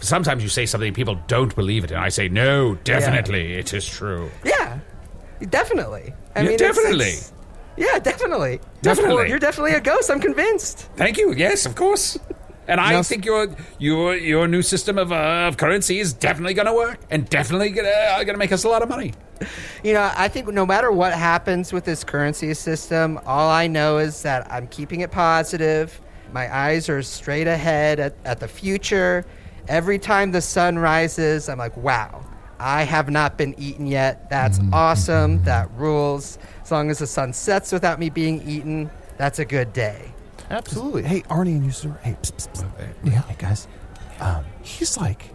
[0.00, 3.86] Sometimes you say something people don't believe it, and I say, no, definitely, it is
[3.86, 4.30] true.
[4.44, 4.78] Yeah,
[5.48, 6.12] definitely.
[6.34, 7.06] I Yeah, mean, definitely.
[7.06, 7.32] it's-
[7.76, 8.60] yeah, definitely.
[8.82, 9.28] Definitely.
[9.30, 10.10] You're definitely a ghost.
[10.10, 10.88] I'm convinced.
[10.96, 11.32] Thank you.
[11.32, 12.18] Yes, of course.
[12.68, 16.66] And I think your your your new system of, uh, of currency is definitely going
[16.66, 19.14] to work and definitely going going to make us a lot of money.
[19.82, 23.98] You know, I think no matter what happens with this currency system, all I know
[23.98, 26.00] is that I'm keeping it positive.
[26.32, 29.24] My eyes are straight ahead at, at the future.
[29.68, 32.24] Every time the sun rises, I'm like, wow,
[32.58, 34.28] I have not been eaten yet.
[34.30, 35.42] That's awesome.
[35.44, 36.38] That rules.
[36.62, 40.12] As long as the sun sets without me being eaten, that's a good day.
[40.50, 41.02] Absolutely.
[41.04, 41.96] Hey, Arnie and you, sir.
[42.02, 42.92] Hey, psst, psst, psst.
[43.04, 43.22] Yeah.
[43.22, 43.68] Hey, guys.
[44.20, 45.30] Um, he's like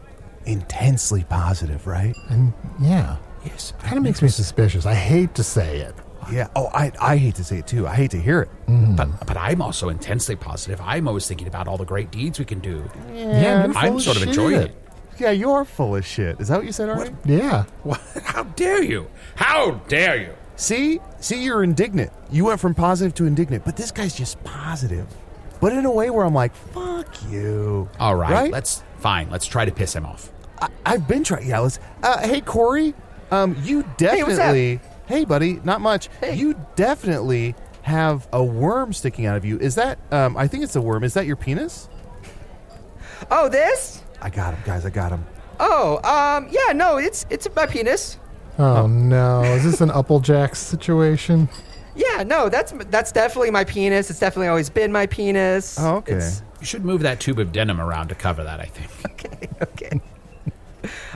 [0.45, 2.15] intensely positive, right?
[2.29, 3.73] And yeah, Yes.
[3.81, 4.85] kind of makes me suspicious.
[4.85, 5.95] I hate to say it.
[6.31, 6.47] Yeah.
[6.55, 7.87] Oh, I I hate to say it too.
[7.87, 8.49] I hate to hear it.
[8.95, 10.79] But but I'm also intensely positive.
[10.81, 12.83] I'm always thinking about all the great deeds we can do.
[13.13, 14.29] Yeah, you're I'm full sort of shit.
[14.29, 14.75] enjoying it.
[15.19, 16.39] Yeah, you're full of shit.
[16.39, 17.15] Is that what you said, Arnie?
[17.25, 17.63] Yeah.
[17.83, 17.99] What?
[18.23, 19.07] How dare you?
[19.35, 20.33] How dare you?
[20.57, 22.11] See, see, you're indignant.
[22.31, 25.07] You went from positive to indignant, but this guy's just positive,
[25.61, 28.51] but in a way where I'm like, "Fuck you." All right, right?
[28.51, 29.29] let's fine.
[29.29, 30.31] Let's try to piss him off.
[30.61, 31.47] I, I've been trying.
[31.47, 31.79] Yeah, let's.
[32.03, 32.93] Uh, hey, Corey.
[33.31, 33.97] Um, you what's up?
[33.97, 34.79] definitely.
[35.07, 35.59] Hey, buddy.
[35.63, 36.09] Not much.
[36.19, 36.35] Hey.
[36.35, 39.57] You definitely have a worm sticking out of you.
[39.59, 39.97] Is that?
[40.11, 41.03] Um, I think it's a worm.
[41.03, 41.87] Is that your penis?
[43.31, 44.03] Oh, this?
[44.21, 44.85] I got him, guys.
[44.85, 45.25] I got him.
[45.59, 48.19] Oh, um, yeah, no, it's it's my penis.
[48.59, 51.49] Oh no, is this an Applejack situation?
[51.95, 54.11] Yeah, no, that's that's definitely my penis.
[54.11, 55.79] It's definitely always been my penis.
[55.79, 56.11] Oh, okay.
[56.13, 58.59] It's- You should move that tube of denim around to cover that.
[58.59, 58.91] I think.
[59.13, 60.01] okay, okay.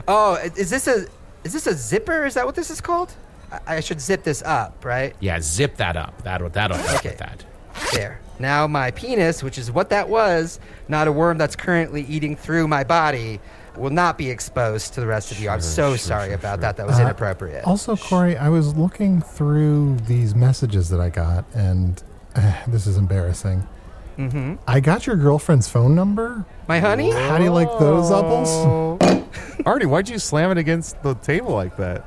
[0.08, 1.06] oh, is this a
[1.44, 2.26] is this a zipper?
[2.26, 3.14] Is that what this is called?
[3.52, 5.14] I, I should zip this up, right?
[5.20, 6.22] Yeah, zip that up.
[6.22, 7.10] That'll that'll help Okay.
[7.10, 7.44] with that.
[7.92, 8.20] There.
[8.38, 12.66] Now my penis, which is what that was, not a worm that's currently eating through
[12.68, 13.40] my body,
[13.76, 15.48] will not be exposed to the rest of you.
[15.48, 16.76] I'm so sorry about that.
[16.76, 17.64] That was Uh, inappropriate.
[17.64, 22.02] Also, Corey, I was looking through these messages that I got, and
[22.34, 23.66] uh, this is embarrassing.
[24.18, 24.54] Mm-hmm.
[24.66, 26.44] I got your girlfriend's phone number.
[26.68, 27.10] My honey?
[27.10, 28.48] How do you like those apples?
[29.64, 32.04] Arnie, why'd you slam it against the table like that?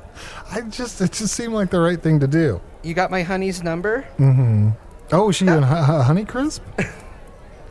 [0.50, 2.60] I just it just seemed like the right thing to do.
[2.82, 4.06] You got my honey's number?
[4.18, 4.70] Mm-hmm.
[5.12, 6.60] Oh, is she in Hu- Hu- Honeycrisp?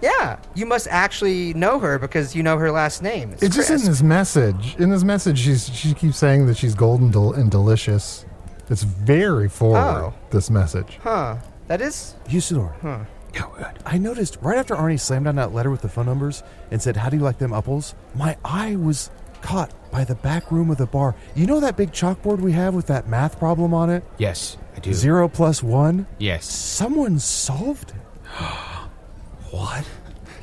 [0.02, 0.38] Yeah.
[0.54, 3.32] You must actually know her because you know her last name.
[3.32, 3.90] It's, It's just in Crisp.
[3.90, 4.76] this message.
[4.78, 8.26] In this message, she's she keeps saying that she's golden del- and delicious.
[8.70, 9.80] It's very forward.
[9.80, 10.14] Oh.
[10.32, 11.00] This message.
[11.02, 11.38] Huh.
[11.68, 12.16] That is.
[12.28, 13.08] Usidore.
[13.36, 13.72] Huh.
[13.86, 16.96] I noticed right after Arnie slammed down that letter with the phone numbers and said,
[16.98, 17.94] How do you like them apples?
[18.16, 19.10] My eye was
[19.42, 21.16] caught by the back room of the bar.
[21.36, 24.04] You know that big chalkboard we have with that math problem on it?
[24.18, 24.94] Yes, I do.
[24.94, 26.08] Zero plus one?
[26.18, 26.46] Yes.
[26.46, 27.96] Someone solved it.
[29.52, 29.86] What?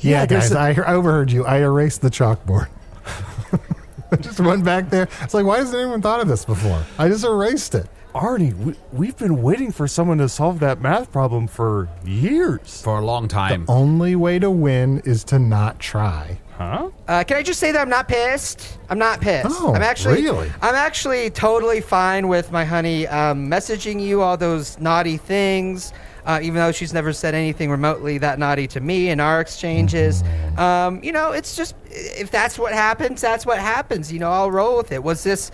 [0.00, 1.44] Yeah, Yeah, guys, a- I I overheard you.
[1.44, 2.68] I erased the chalkboard.
[4.10, 5.08] I just went back there.
[5.22, 6.82] It's like, why hasn't anyone thought of this before?
[6.98, 7.86] I just erased it.
[8.14, 12.82] Arnie, we, we've been waiting for someone to solve that math problem for years.
[12.82, 13.64] For a long time.
[13.64, 16.38] The only way to win is to not try.
[16.58, 16.90] Huh?
[17.08, 18.78] Uh, can I just say that I'm not pissed?
[18.90, 19.46] I'm not pissed.
[19.50, 20.50] Oh, I'm actually, really?
[20.60, 25.92] I'm actually totally fine with my honey um, messaging you all those naughty things.
[26.24, 30.22] Uh, even though she's never said anything remotely that naughty to me in our exchanges,
[30.22, 30.58] Mm-hmm.
[30.60, 34.12] um, you know, it's just if that's what happens, that's what happens.
[34.12, 35.02] You know, I'll roll with it.
[35.02, 35.50] Was this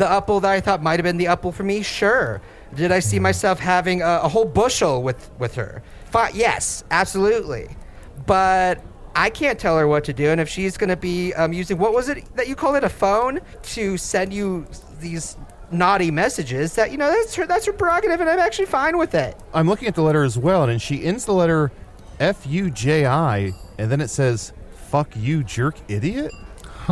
[0.00, 1.82] the apple that I thought might have been the apple for me?
[1.82, 2.40] Sure.
[2.74, 3.22] Did I see Mm-hmm.
[3.30, 5.82] myself having a, a whole bushel with with her?
[6.12, 7.68] Fi- yes, absolutely.
[8.26, 8.82] But
[9.14, 10.26] I can't tell her what to do.
[10.30, 12.84] And if she's going to be um, using what was it that you called it
[12.84, 13.40] a phone
[13.74, 14.66] to send you
[15.00, 15.36] these
[15.72, 19.14] naughty messages, that you know that's her that's her prerogative, and I'm actually fine with
[19.14, 19.36] it.
[19.52, 21.70] I'm looking at the letter as well, and she ends the letter
[22.18, 24.52] F U J I, and then it says,
[24.90, 26.32] Fuck you, jerk idiot.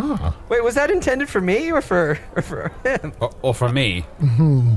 [0.01, 0.33] Huh.
[0.49, 3.13] Wait, was that intended for me or for or for him?
[3.21, 4.01] Or, or for me.
[4.21, 4.75] Hmm.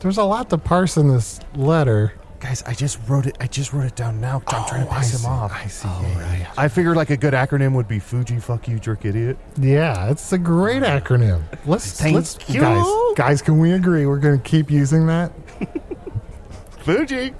[0.00, 2.14] There's a lot to parse in this letter.
[2.40, 3.36] Guys, I just wrote it.
[3.40, 4.42] I just wrote it down now.
[4.48, 5.52] I'm trying to Oh, I piss see, him off.
[5.52, 5.86] I see.
[5.88, 8.40] yeah, yeah, I figured like a good acronym would be Fuji.
[8.40, 9.38] Fuck you, jerk idiot.
[9.60, 11.42] Yeah, it's a great acronym.
[11.66, 12.60] Let's Thank let's you.
[12.60, 12.84] guys
[13.16, 13.42] guys.
[13.42, 15.30] Can we agree we're going to keep using that?
[16.80, 17.32] Fuji.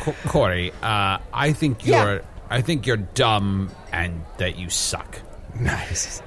[0.00, 2.04] Co- Corey, uh, I think Yeah.
[2.04, 5.20] you're I think you're dumb and that you suck.
[5.58, 6.22] Nice.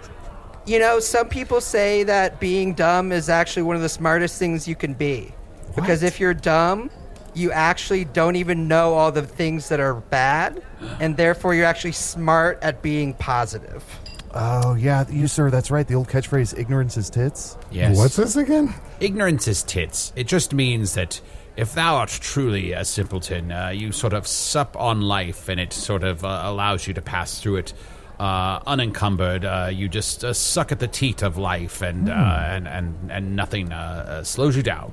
[0.66, 4.68] You know, some people say that being dumb is actually one of the smartest things
[4.68, 5.34] you can be.
[5.76, 6.90] Because if you're dumb,
[7.34, 10.62] you actually don't even know all the things that are bad,
[11.00, 13.84] and therefore you're actually smart at being positive.
[14.34, 15.50] Oh yeah, you sir.
[15.50, 15.88] That's right.
[15.88, 17.98] The old catchphrase "ignorance is tits." Yes.
[17.98, 18.74] What's this again?
[19.00, 20.14] Ignorance is tits.
[20.16, 21.20] It just means that
[21.58, 25.74] if thou art truly a simpleton, uh, you sort of sup on life and it
[25.74, 27.74] sort of uh, allows you to pass through it
[28.22, 29.44] uh, unencumbered.
[29.46, 33.36] Uh, you just uh, suck at the teat of life and, uh, and, and, and
[33.36, 34.92] nothing uh, uh, slows you down.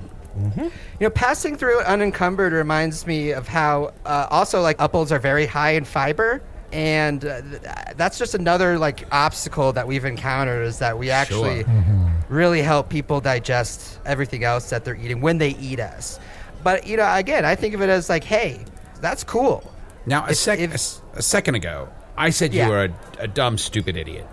[0.55, 5.45] You know, passing through unencumbered reminds me of how uh, also like apples are very
[5.45, 6.41] high in fiber.
[6.71, 7.61] And uh, th-
[7.97, 11.65] that's just another like obstacle that we've encountered is that we actually
[12.29, 16.19] really help people digest everything else that they're eating when they eat us.
[16.63, 18.63] But you know, again, I think of it as like, hey,
[19.01, 19.63] that's cool.
[20.05, 22.65] Now, a, sec- if- a second ago, I said Yeah.
[22.65, 24.27] you were a, a dumb, stupid idiot.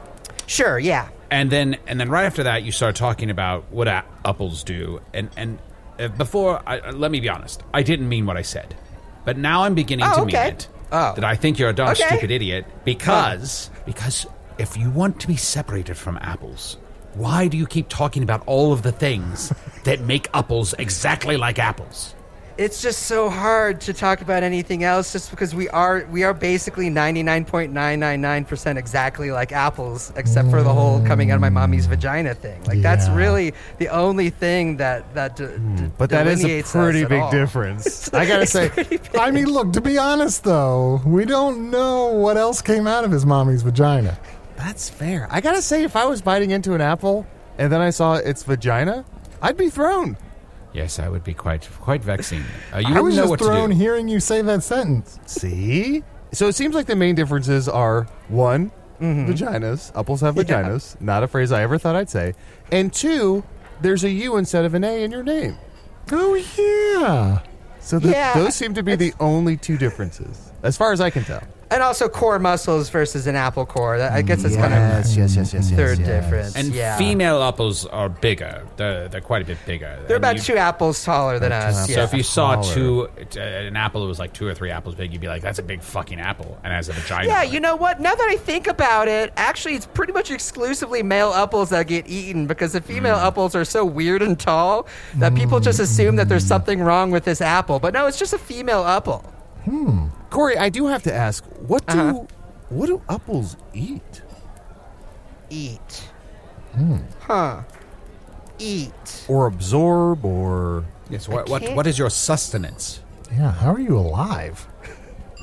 [0.46, 1.08] Sure, yeah.
[1.30, 5.00] And then, and then, right after that, you start talking about what a- apples do.
[5.14, 5.58] And and
[5.98, 8.76] uh, before, I, uh, let me be honest, I didn't mean what I said,
[9.24, 10.44] but now I'm beginning Oh, to okay.
[10.44, 10.68] mean it.
[10.92, 11.14] Oh.
[11.14, 12.06] That I think you're a dumb, Okay.
[12.06, 14.26] stupid idiot because because
[14.58, 16.76] if you want to be separated from apples,
[17.14, 19.52] why do you keep talking about all of the things
[19.84, 22.14] that make apples exactly like apples?
[22.58, 26.32] It's just so hard to talk about anything else just because we are we are
[26.32, 32.34] basically 99.999% exactly like apples except for the whole coming out of my mommy's vagina
[32.34, 32.62] thing.
[32.64, 36.62] Like that's really the only thing that that d- hmm, d- But that is a
[36.62, 37.30] pretty big all.
[37.30, 38.12] difference.
[38.14, 38.70] I gotta say,
[39.18, 39.72] I mean, look.
[39.74, 44.18] To be honest, though, we don't know what else came out of his mommy's vagina.
[44.56, 45.28] that's fair.
[45.30, 47.26] I gotta say, if I was biting into an apple
[47.58, 49.04] and then I saw its vagina,
[49.42, 50.16] I'd be thrown.
[50.76, 52.44] Yes, I would be quite quite vexing.
[52.74, 53.80] Uh, you I wouldn't was know just what thrown to do.
[53.80, 55.18] hearing you say that sentence.
[55.24, 56.02] See?
[56.32, 59.90] So it seems like the main differences are one, vaginas.
[59.98, 60.42] Apples have Yeah.
[60.44, 61.00] vaginas.
[61.00, 62.34] Not a phrase I ever thought I'd say.
[62.70, 63.42] And two,
[63.80, 65.56] there's a U instead of an A in your name.
[66.12, 67.38] Oh yeah.
[67.80, 71.08] So the, Yeah, those seem to be the only two differences, as far as I
[71.08, 71.42] can tell.
[71.68, 73.98] And also core muscles versus an apple core.
[73.98, 75.70] That, I guess that's kind of yes, yes, yes, yes.
[75.70, 76.54] third difference.
[76.54, 76.96] And yeah.
[76.96, 78.64] female apples are bigger.
[78.76, 79.96] They're, they're quite a bit bigger.
[80.06, 81.88] They're And about you- two apples taller than us.
[81.88, 81.96] Yeah.
[81.96, 82.74] So if you saw Taller.
[82.74, 85.42] two, uh, an apple that was like two or three apples big, you'd be like,
[85.42, 87.26] "That's a big fucking apple," and has a vagina.
[87.26, 88.00] Yeah, you know what?
[88.00, 92.06] Now that I think about it, actually, it's pretty much exclusively male apples that get
[92.08, 94.86] eaten because the female apples are so weird and tall
[95.16, 97.80] that people just assume that there's something wrong with this apple.
[97.80, 99.24] But no, it's just a female apple.
[100.30, 102.24] Corey, I do have to ask, what do Uh-huh.
[102.68, 104.22] what do apples eat?
[105.50, 106.08] Eat.
[106.74, 106.96] Hmm.
[107.20, 107.62] Huh.
[108.58, 109.24] Eat.
[109.28, 111.28] Or absorb or Yes.
[111.28, 113.00] What what, can't- what is your sustenance?
[113.32, 114.66] Yeah, how are you alive?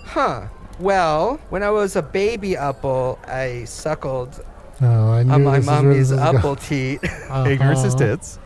[0.05, 0.47] Huh.
[0.79, 4.43] Well, when I was a baby apple, I suckled
[4.81, 6.99] Oh, I knew on my this is where mommy's this is go- apple teat.
[7.45, 8.39] ignorance is tits.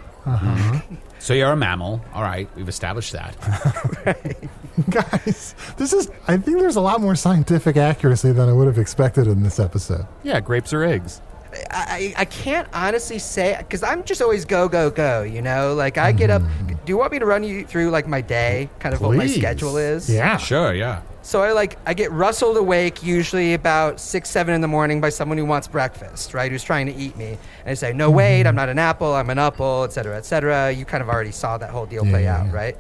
[1.20, 2.02] So you're a mammal.
[2.14, 3.34] All right, we've established that.
[4.90, 6.10] Guys, this is.
[6.28, 9.60] I think there's a lot more scientific accuracy than I would have expected in this
[9.60, 10.06] episode.
[10.24, 11.22] Yeah, grapes or eggs.
[11.72, 15.24] I, I can't honestly say because I'm just always go go go.
[15.24, 16.42] You know, like I get up.
[16.44, 16.68] Mm.
[16.86, 19.26] Do you want me to run you through like my day, kind of what my
[19.26, 19.36] Please.
[19.38, 20.10] schedule is?
[20.10, 20.38] Yeah.
[20.38, 20.74] Sure.
[20.74, 21.02] Yeah.
[21.24, 25.10] So I like I get rustled awake usually about six seven in the morning by
[25.10, 26.52] someone who wants breakfast, right?
[26.52, 28.48] Who's trying to eat me, and I say, "No, wait, mm-hmm.
[28.50, 29.14] I'm not an apple.
[29.14, 32.04] I'm an apple, et cetera, et cetera." You kind of already saw that whole deal
[32.04, 32.54] play Yeah, out, yeah.
[32.54, 32.78] right?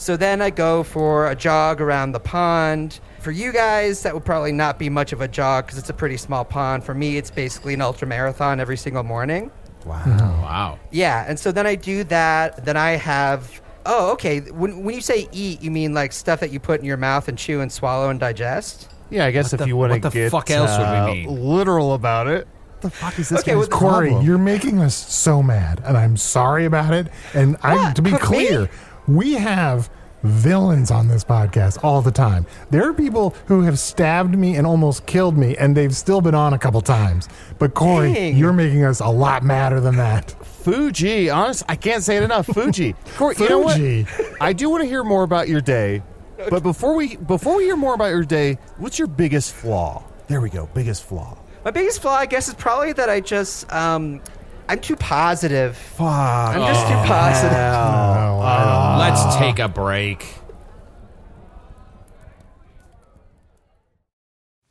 [0.00, 3.00] So then I go for a jog around the pond.
[3.20, 5.94] For you guys, that would probably not be much of a jog because it's a
[5.94, 6.84] pretty small pond.
[6.84, 9.50] For me, it's basically an ultra marathon every single morning.
[9.84, 10.04] Wow.
[10.50, 10.78] Wow.
[10.90, 12.64] Yeah, and so then I do that.
[12.64, 13.60] Then I have.
[13.86, 14.40] Oh, okay.
[14.40, 17.28] When, when you say eat, you mean like stuff that you put in your mouth
[17.28, 18.90] and chew and swallow and digest?
[19.10, 20.90] Yeah, I guess What if the- you want to what the get fuck else would
[20.90, 21.44] we uh, mean?
[21.56, 22.48] literal about it.
[22.48, 24.26] What the fuck is this Okay, guy's well, Corey, problem?
[24.26, 27.08] you're making us so mad, and I'm sorry about it.
[27.34, 27.96] And I, What?
[27.96, 28.18] to be Me?
[28.18, 28.70] clear,
[29.16, 29.90] we have
[30.22, 32.46] villains on this podcast all the time.
[32.70, 36.34] There are people who have stabbed me and almost killed me, and they've still been
[36.34, 37.28] on a couple times.
[37.58, 38.36] But Corey, Dang.
[38.36, 40.30] you're making us a lot madder than that.
[40.44, 42.46] Fuji, honest, I can't say it enough.
[42.46, 43.76] Fuji, Corey, you know what?
[43.76, 44.06] Fuji.
[44.40, 46.02] I do want to hear more about your day,
[46.50, 50.04] but before we before we hear more about your day, what's your biggest flaw?
[50.28, 51.38] There we go, biggest flaw.
[51.64, 54.22] My biggest flaw, I guess, is probably that I just um,
[54.70, 55.76] I'm too positive.
[55.76, 56.06] Fuck.
[56.06, 57.74] I'm just too oh, positive.
[57.74, 58.96] Oh, oh.
[59.00, 60.24] Let's take a break.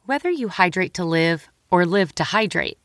[0.05, 2.77] Whether you hydrate to live or live to hydrate,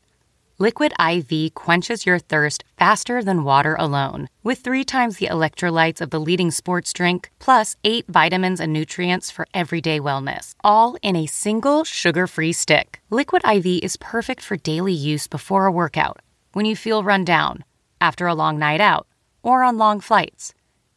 [0.57, 4.29] Liquid IV quenches your thirst faster than water alone.
[4.41, 9.29] With three times the electrolytes of the leading sports drink, plus eight vitamins and nutrients
[9.29, 13.01] for everyday wellness, all in a single sugar free stick.
[13.09, 16.19] Liquid IV is perfect for daily use before a workout,
[16.55, 17.65] when you feel run down,
[17.99, 19.07] after a long night out,
[19.43, 20.53] or on long flights.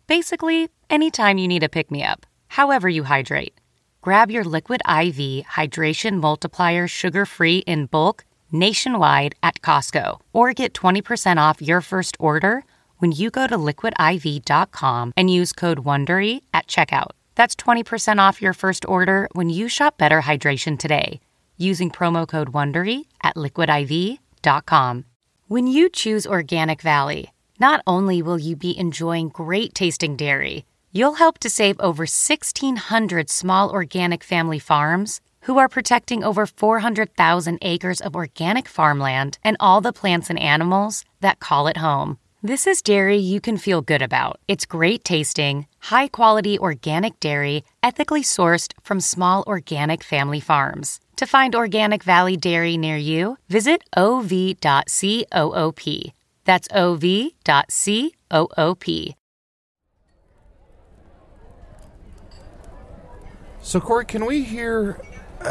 [0.06, 3.60] Basically, anytime you need a pick me up, however you hydrate.
[4.00, 10.74] Grab your Liquid IV Hydration Multiplier sugar free in bulk nationwide at Costco or get
[10.74, 12.62] 20% off your first order
[12.98, 17.10] when you go to liquidiv.com and use code WONDERY at checkout.
[17.34, 21.20] That's 20% off your first order when you shop Better Hydration today
[21.56, 25.04] using promo code WONDERY at liquidiv.com.
[25.50, 31.14] When you choose Organic Valley, not only will you be enjoying great tasting dairy, you'll
[31.14, 38.02] help to save over 1,600 small organic family farms who are protecting over 400,000 acres
[38.02, 42.18] of organic farmland and all the plants and animals that call it home.
[42.40, 44.38] This is dairy you can feel good about.
[44.46, 51.00] It's great tasting, high quality organic dairy, ethically sourced from small organic family farms.
[51.16, 54.60] To find Organic Valley Dairy near you, visit ov.coop.
[56.44, 57.32] That's ov.coop.
[63.60, 65.00] So, Corey, can we hear?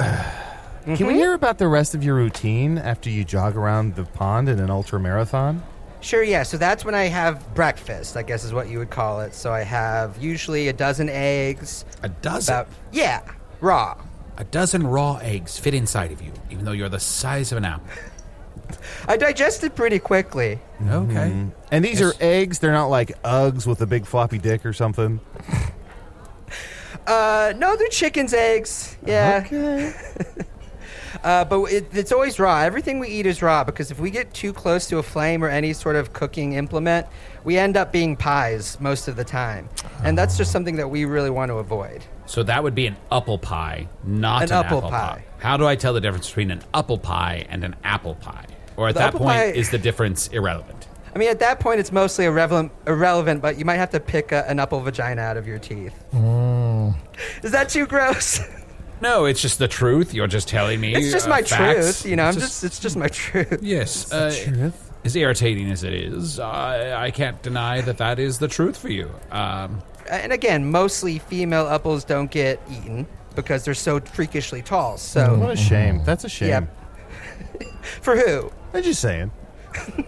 [0.86, 1.16] Can we mm-hmm.
[1.16, 4.70] hear about the rest of your routine after you jog around the pond in an
[4.70, 5.62] ultra marathon?
[6.08, 6.43] Sure, yeah.
[6.43, 9.34] So that's when I have breakfast, I guess is what you would call it.
[9.34, 11.84] So I have usually a dozen eggs.
[12.01, 12.53] A dozen?
[12.53, 13.30] About, yeah,
[13.60, 14.01] raw.
[14.38, 17.66] A dozen raw eggs fit inside of you, even though you're the size of an
[17.66, 17.86] apple.
[19.10, 20.62] I digest it pretty quickly.
[20.88, 21.47] Okay.
[21.72, 22.60] And these are eggs.
[22.60, 25.20] They're not like Uggs with a big floppy dick or something.
[27.05, 28.97] Uh, no, they're chicken's eggs.
[29.05, 29.41] Yeah.
[29.45, 29.93] Okay.
[31.24, 32.60] Uh, but it, it's always raw.
[32.62, 35.49] Everything we eat is raw because if we get too close to a flame or
[35.49, 37.08] any sort of cooking implement,
[37.43, 39.70] we end up being pies most of the time.
[40.03, 42.03] And that's just something that we really want to avoid.
[42.26, 44.97] So that would be an apple pie, not An an, apple apple, pie.
[44.97, 45.24] pie.
[45.39, 48.45] How do I tell the difference between an apple pie and an apple pie?
[48.76, 50.88] Or at The that point, pie- is the difference irrelevant?
[51.16, 54.32] I mean, at that point, it's mostly irrelevant, irrelevant but you might have to pick
[54.34, 55.93] a, an apple vagina out of your teeth.
[57.43, 58.39] Is that too gross?
[59.02, 60.14] No, it's just the truth.
[60.14, 60.95] You're just telling me.
[60.95, 62.02] it's just uh, my facts.
[62.02, 62.06] truth.
[62.10, 63.60] You know, I'm It's just, it's just my truth.
[63.62, 64.12] Yes.
[64.12, 64.91] Uh, truth.
[65.06, 68.89] as irritating as it is, I, I can't deny that that is the truth for
[68.89, 69.10] you.
[69.32, 74.98] Um, And again, mostly female apples don't get eaten because they're so freakishly tall.
[74.98, 76.04] So, What a shame.
[76.04, 76.50] That's a shame.
[76.50, 77.72] Yep.
[78.02, 78.52] for who?
[78.74, 79.32] I'm just saying.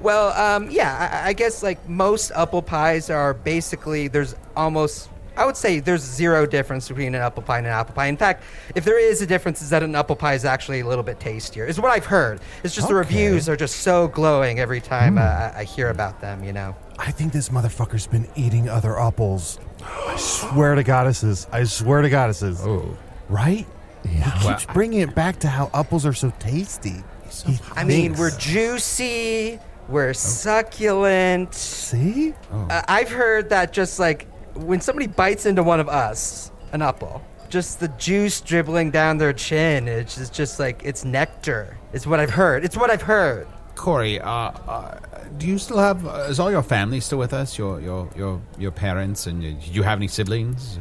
[0.00, 5.46] Well, um, yeah, I, I guess like most apple pies are basically there's almost I
[5.46, 8.06] would say there's zero difference between an apple pie and an apple pie.
[8.06, 8.42] In fact,
[8.74, 11.20] if there is a difference, is that an apple pie is actually a little bit
[11.20, 11.64] tastier.
[11.64, 12.40] Is what I've heard.
[12.64, 16.20] It's just the reviews are just so glowing every time uh, I I hear about
[16.20, 16.44] them.
[16.44, 16.76] You know.
[16.98, 19.60] I think this motherfucker's been eating other apples.
[19.84, 21.46] I swear to goddesses.
[21.52, 22.60] I swear to goddesses.
[22.62, 22.96] Oh.
[23.28, 23.66] Right?
[24.04, 24.30] Yeah.
[24.38, 27.04] He keeps bringing it back to how apples are so tasty.
[27.46, 31.54] He I mean, we're juicy, we're succulent.
[31.54, 32.34] See?
[32.50, 34.26] Uh, I've heard that just like
[34.66, 39.32] when somebody bites into one of us, an apple, just the juice dribbling down their
[39.32, 41.76] chin, it's just, just like it's nectar.
[41.92, 42.64] It's what I've heard.
[42.64, 43.46] It's what I've heard.
[43.74, 44.98] Corey, uh, uh,
[45.38, 46.06] do you still have?
[46.06, 47.56] Uh, is all your family still with us?
[47.56, 50.78] Your your your your parents and you, do you have any siblings?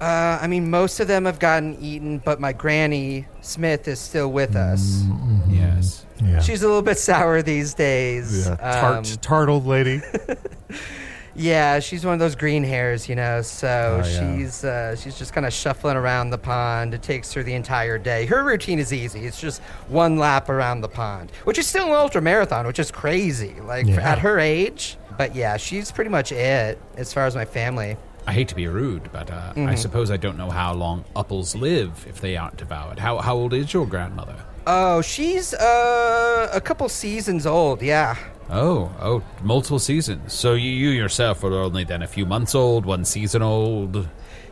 [0.00, 4.32] Uh, I mean, most of them have gotten eaten, but my granny Smith is still
[4.32, 5.04] with us.
[5.48, 6.04] Yes.
[6.20, 6.40] Yeah.
[6.40, 8.48] She's a little bit sour these days.
[8.48, 10.02] Yeah, tart, Um, tart old lady.
[11.34, 13.40] Yeah, she's one of those green hairs, you know.
[13.42, 14.36] So Oh, yeah.
[14.36, 16.92] she's uh, she's just kind of shuffling around the pond.
[16.94, 18.26] It takes her the entire day.
[18.26, 19.24] Her routine is easy.
[19.24, 22.90] It's just one lap around the pond, which is still an ultra marathon, which is
[22.90, 23.54] crazy.
[23.62, 24.12] Like for- Yeah.
[24.12, 24.98] at her age.
[25.16, 27.96] But yeah, she's pretty much it as far as my family.
[28.26, 31.56] I hate to be rude, but uh, I suppose I don't know how long upples
[31.56, 32.98] live if they aren't devoured.
[32.98, 34.36] How how old is your grandmother?
[34.66, 37.82] Oh, she's uh, a couple seasons old.
[37.82, 38.16] Yeah.
[38.52, 40.32] Oh, oh, multiple seasons.
[40.32, 44.06] So you, you yourself are only then a few months old, one season old.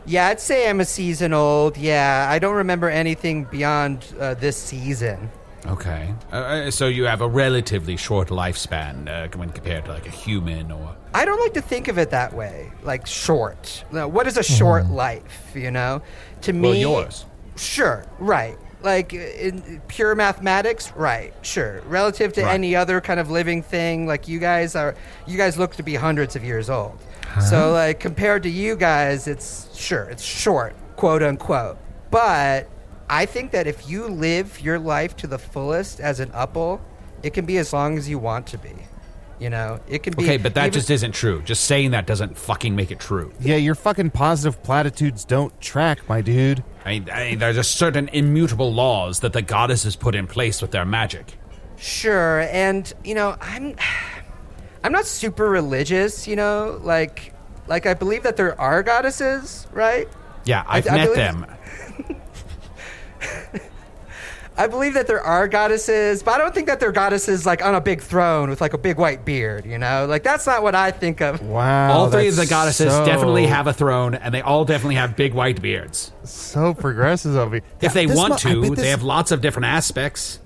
[0.07, 1.77] Yeah, I'd say I'm a season old.
[1.77, 5.29] Yeah, I don't remember anything beyond uh, this season.
[5.67, 6.11] Okay.
[6.31, 10.11] Uh, Uh, so you have a relatively short lifespan uh, when compared to like a
[10.11, 10.95] human or.
[11.13, 13.83] I don't like to think of it that way, like short.
[13.91, 15.51] Now, what is a short life?
[15.53, 16.01] You know,
[16.41, 17.25] to me, Well, yours.
[17.57, 18.57] Sure, right.
[18.83, 21.33] Like in pure mathematics, right?
[21.43, 21.81] Sure.
[21.85, 22.53] Relative to Right.
[22.55, 24.95] any other kind of living thing, like you guys are,
[25.27, 26.97] you guys look to be hundreds of years old.
[27.49, 31.77] So, like compared to you guys, it's sure it's short, quote unquote.
[32.09, 32.67] But
[33.09, 36.81] I think that if you live your life to the fullest as an upple,
[37.23, 38.73] it can be as long as you want to be.
[39.39, 40.23] You know, it can be.
[40.23, 41.41] Okay, but that even- just isn't true.
[41.43, 43.31] Just saying that doesn't fucking make it true.
[43.39, 46.63] yeah, your fucking positive platitudes don't track, my dude.
[46.85, 50.71] I mean, I there's just certain immutable laws that the goddesses put in place with
[50.71, 51.37] their magic.
[51.77, 53.75] Sure, and you know, I'm
[54.83, 57.33] I'm not super religious, you know, like
[57.67, 60.07] like I believe that there are goddesses, right?
[60.45, 61.45] Yeah, I've I met them.
[64.61, 67.73] I believe that there are goddesses, but I don't think that they're goddesses like on
[67.73, 70.05] a big throne with like a big white beard, you know?
[70.05, 71.41] Like that's not what I think of.
[71.41, 71.91] Wow.
[71.91, 75.15] all three of the goddesses so- definitely have a throne, and they all definitely have
[75.15, 76.11] big white beards.
[76.23, 77.61] so progressive of me.
[77.81, 80.39] If they This want to, bet they have lots of different aspects.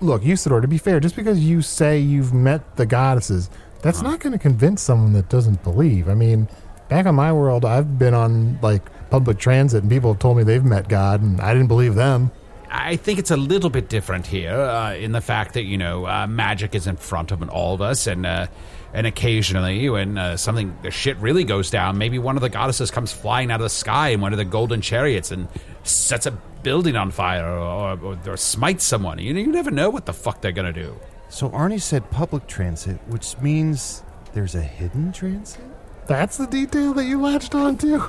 [0.00, 3.50] Look, Usidore, to be fair, just because you say you've met the goddesses,
[3.82, 6.08] that's not going to convince someone that doesn't believe.
[6.08, 6.48] I mean,
[6.88, 10.44] back in my world, I've been on like public transit and people have told me
[10.44, 12.30] they've met God, and I didn't believe them.
[12.70, 16.06] I think it's a little bit different here uh, in the fact that you know
[16.06, 18.46] uh, magic is in front of all of us, and uh,
[18.92, 22.90] and occasionally when uh, something the shit really goes down, maybe one of the goddesses
[22.90, 25.48] comes flying out of the sky in one of the golden chariots and
[25.84, 29.18] sets a building on fire or, or, or smites someone.
[29.18, 30.98] You you never know what the fuck they're gonna do.
[31.28, 34.02] So Arnie said public transit, which means
[34.32, 35.64] there's a hidden transit?
[36.06, 38.00] That's the detail that you latched onto.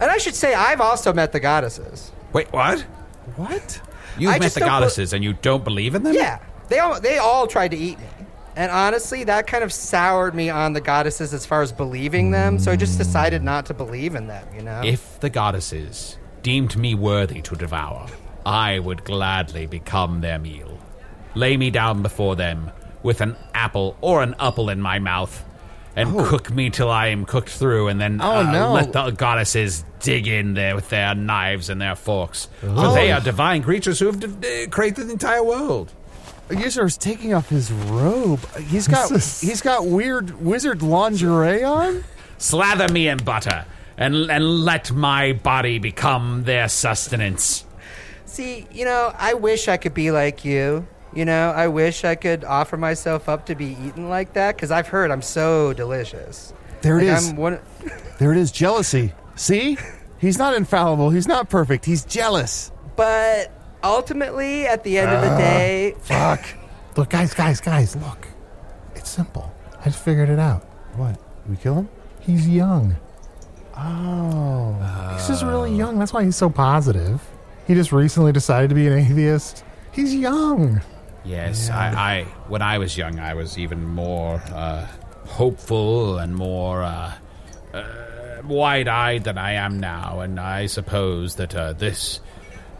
[0.00, 2.12] And I should say I've also met the goddesses.
[2.32, 2.80] Wait, what?
[3.36, 3.80] What?
[4.20, 6.14] You've I met the goddesses and you don't believe in them?
[6.14, 6.38] Yeah.
[6.68, 8.06] They all they all tried to eat me.
[8.56, 12.58] And honestly, that kind of soured me on the goddesses as far as believing them,
[12.58, 14.82] so I just decided not to believe in them, you know?
[14.84, 18.08] If the goddesses deemed me worthy to devour,
[18.44, 20.76] I would gladly become their meal.
[21.36, 22.72] Lay me down before them
[23.04, 25.44] with an apple or an apple in my mouth,
[25.98, 28.72] and cook me till I am cooked through, and then Oh, uh, no.
[28.72, 32.48] let the goddesses dig in there with their knives and their forks.
[32.60, 35.92] For they are divine creatures who have d- created the entire world.
[36.50, 38.40] Usidore's taking off his robe.
[38.56, 39.40] He's got is...
[39.40, 42.04] he's got weird wizard lingerie on.
[42.38, 47.64] Slather me in butter, and, and let my body become their sustenance.
[48.24, 50.86] See, you know, I wish I could be like you.
[51.14, 54.70] You know, I wish I could offer myself up to be eaten like that because
[54.70, 56.52] I've heard I'm so delicious.
[56.82, 57.28] There it Like, is.
[57.30, 57.60] I'm one,
[58.18, 58.52] There it is.
[58.52, 59.12] Jealousy.
[59.34, 59.78] See?
[60.18, 61.10] He's not infallible.
[61.10, 61.84] He's not perfect.
[61.84, 62.70] He's jealous.
[62.96, 63.50] but
[63.84, 66.44] ultimately, at the end of the ah, day, Fuck.
[66.96, 68.26] Look, guys, guys, guys, look.
[68.96, 69.54] It's simple.
[69.80, 70.64] I just figured it out.
[70.96, 71.16] What?
[71.48, 71.88] We kill him?
[72.20, 72.96] He's young.
[73.76, 75.12] Oh.
[75.16, 75.98] He's just really young.
[75.98, 77.22] That's why he's so positive.
[77.66, 79.64] He just recently decided to be an atheist.
[79.92, 80.80] He's young.
[81.24, 82.22] Yes, I, I.
[82.48, 84.86] When I was young, I was even more uh,
[85.26, 87.12] hopeful and more, uh,
[87.74, 92.20] uh, wide-eyed than I am now, and I suppose that uh, this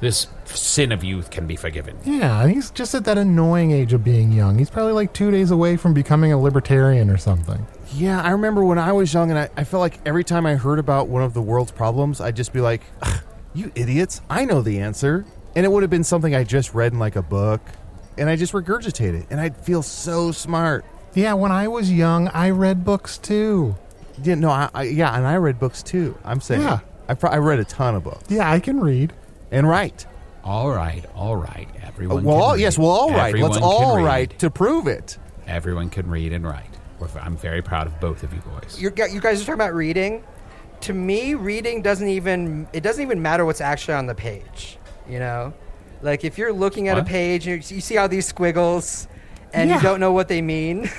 [0.01, 1.97] this sin of youth can be forgiven.
[2.05, 4.57] Yeah, he's just at that annoying age of being young.
[4.57, 7.66] He's probably like two days away from becoming a libertarian or something.
[7.95, 10.55] Yeah, I remember when I was young and I, I felt like every time I
[10.55, 13.20] heard about one of the world's problems, I'd just be like, "Ugh,
[13.55, 15.24] you idiots, I know the answer.
[15.57, 17.61] And it would have been something I just read in like a book,
[18.18, 20.84] and I just regurgitate it, and I'd feel so smart.
[21.14, 23.74] Yeah, when I was young, I read books too.
[24.22, 26.16] Yeah, no, I, I yeah, and I read books too.
[26.24, 26.80] I'm saying, Yeah.
[27.08, 29.12] I, pro- I read a ton of books Yeah, I can read.
[29.50, 30.06] and write.
[30.44, 32.24] All right, all right, Uh, everyone.
[32.24, 32.60] well, can all, read.
[32.60, 33.28] yes, well, all right.
[33.28, 34.04] Everyone Let's can all read.
[34.04, 35.18] write to prove it.
[35.46, 36.64] Everyone can read and write.
[37.00, 38.80] We're- I'm very proud of both of you boys.
[38.80, 40.24] You're, you guys are talking about reading.
[40.82, 44.78] To me, reading doesn't even it doesn't even matter what's actually on the page.
[45.08, 45.52] You know,
[46.03, 47.07] like if you're looking at What?
[47.07, 49.09] a page, you, you see all these squiggles,
[49.53, 49.76] and Yeah.
[49.76, 50.90] you don't know what they mean.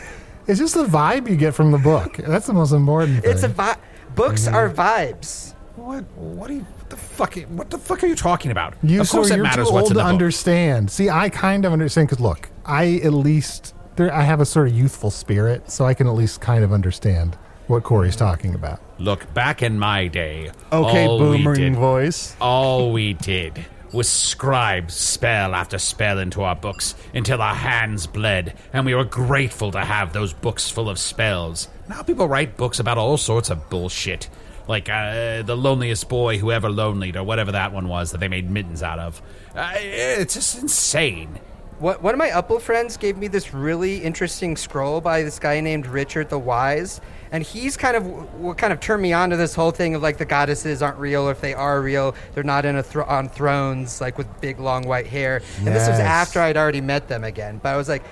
[0.48, 2.18] It's just the vibe you get from the book.
[2.18, 3.32] That's the most important thing.
[3.32, 3.78] it's a vi-
[4.16, 4.56] books Mm-hmm.
[4.56, 5.54] are vibes.
[5.76, 6.04] What?
[6.18, 6.62] What are you?
[6.62, 7.36] What the fuck?
[7.50, 8.74] What the fuck are you talking about?
[8.82, 10.10] You, of course, so it you're matters too what's old in to the book.
[10.10, 10.90] understand.
[10.92, 14.68] See, I kind of understand because look, I at least there, I have a sort
[14.70, 17.38] of youthful spirit, so I can at least kind of understand
[17.68, 18.82] what Corey's talking about.
[18.98, 22.36] Look, back in my day, Okay, all we boomering did- voice.
[22.42, 28.54] All we did was scribe spell after spell into our books until our hands bled,
[28.74, 31.68] and we were grateful to have those books full of spells.
[31.88, 34.30] Now people write books about all sorts of bullshit.
[34.68, 38.28] Like uh, The Loneliest Boy Who Ever Lonelied, or whatever that one was that they
[38.28, 39.20] made mittens out of.
[39.56, 41.40] Uh, it's just insane.
[41.80, 45.60] What, one of my Upple friends gave me this really interesting scroll by this guy
[45.62, 47.02] named Richard the Wise,
[47.32, 48.06] and he's kind of
[48.40, 50.98] what kind of turned me on to this whole thing of like the goddesses aren't
[50.98, 54.60] real, or if they are real, they're not in a on thrones like with big
[54.60, 55.42] long white hair.
[55.60, 58.04] And this was after I'd already met them again, but I was like.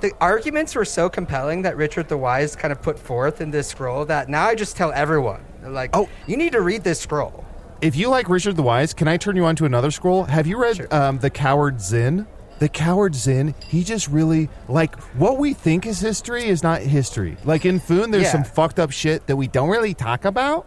[0.00, 3.68] The arguments were so compelling that Richard the Wise kind of put forth in this
[3.68, 6.08] scroll that now I just tell everyone, like, Oh.
[6.26, 7.44] you need to read this scroll.
[7.80, 10.24] If you like Richard the Wise, can I turn you on to another scroll?
[10.24, 12.26] Have you read um, The Coward Zin?
[12.62, 17.36] The Coward Zin, he just really, like, what we think is history is not history.
[17.44, 18.30] Like, in Foon, there's Yeah.
[18.30, 20.64] some fucked up shit that we don't really talk about.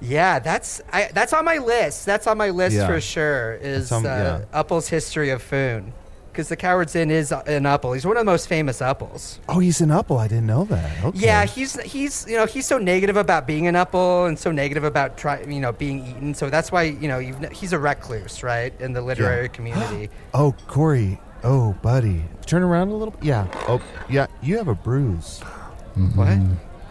[0.00, 2.06] Yeah, that's I, that's on my list.
[2.06, 2.86] That's on my list Yeah.
[2.86, 3.58] for sure.
[3.60, 5.92] Is on- uh, Upple's history of Foon?
[6.38, 7.94] Because the Coward's Inn is an Upple.
[7.94, 9.40] He's one of the most famous Upples.
[9.48, 10.20] Oh, he's an Upple.
[10.20, 11.04] I didn't know that.
[11.06, 11.18] Okay.
[11.18, 14.84] Yeah, he's he's you know he's so negative about being an Upple and so negative
[14.84, 16.34] about try you know being eaten.
[16.34, 20.10] So that's why you know you've, he's a recluse, right, in the literary community.
[20.32, 21.20] Oh, Corey.
[21.42, 22.22] Oh, buddy.
[22.46, 23.16] Turn around a little.
[23.20, 23.48] Yeah.
[23.66, 24.28] Oh, yeah.
[24.40, 25.40] You have a bruise.
[26.14, 26.38] What?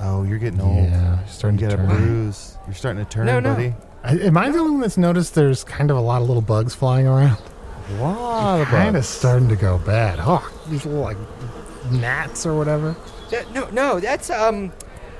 [0.01, 0.89] Oh, you're getting old.
[0.89, 2.57] Yeah, you're starting You to got a bruise.
[2.65, 3.53] You're starting to turn, No, no.
[3.53, 3.73] buddy.
[4.03, 6.41] I, am I the only one that's noticed there's kind of a lot of little
[6.41, 7.37] bugs flying around?
[7.99, 8.65] Wow.
[8.65, 10.19] Kind of starting to go bad.
[10.21, 11.17] Oh, these little like
[11.91, 12.95] gnats or whatever.
[13.31, 14.71] Yeah, no, no, that's um,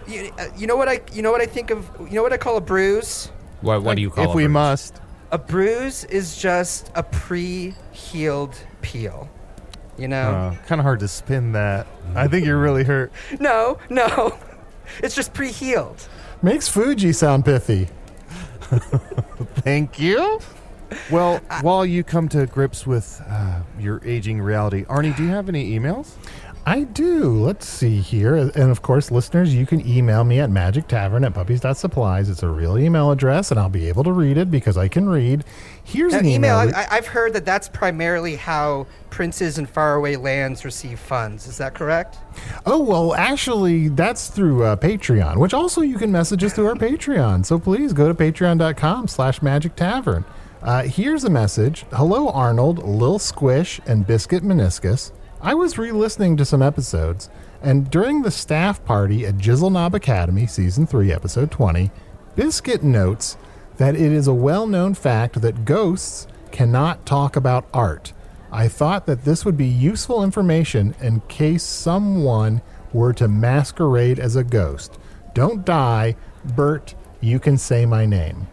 [0.07, 2.33] you, uh, you know what I you know what I think of you know what
[2.33, 3.31] I call a bruise.
[3.61, 4.27] What, what do you call it?
[4.27, 4.53] If a we bruise?
[4.53, 5.01] must.
[5.31, 9.29] A bruise is just a pre-healed peel.
[9.97, 10.15] You know.
[10.31, 11.87] Uh, kind of hard to spin that.
[12.15, 13.11] I think you're really hurt.
[13.39, 14.37] No, no.
[15.03, 16.07] It's just pre-healed.
[16.41, 17.89] Makes Fuji sound pithy.
[19.57, 20.39] Thank you.
[21.11, 25.49] Well, while you come to grips with uh, your aging reality, Arnie, do you have
[25.49, 26.13] any emails?
[26.67, 27.29] I do.
[27.45, 28.35] Let's see here.
[28.35, 32.29] And of course, listeners, you can email me at magic tavern at puppies.supplies.
[32.29, 35.07] It's a real email address, and I'll be able to read it because I can
[35.07, 35.45] read.
[35.85, 36.61] Here's Now, an email.
[36.63, 36.75] email.
[36.75, 41.47] I, I've heard that that's primarily how princes in faraway lands receive funds.
[41.47, 42.17] Is that correct?
[42.65, 46.75] Oh, well, actually, that's through uh, Patreon, which also you can message us through our
[46.75, 47.45] Patreon.
[47.45, 50.25] So please go to patreon.com slash magic tavern.
[50.61, 51.85] Uh, here's a message.
[51.91, 55.11] Hello, Arnold, Lil Squish, and Biscuit Meniscus.
[55.39, 57.29] I was re listening to some episodes,
[57.61, 61.91] and during the staff party at Jizzle Knob Academy, Season 3, Episode 20,
[62.35, 63.37] Biscuit notes
[63.77, 68.13] that it is a well known fact that ghosts cannot talk about art.
[68.51, 74.35] I thought that this would be useful information in case someone were to masquerade as
[74.35, 74.97] a ghost.
[75.35, 78.47] Don't die, Bert, you can say my name.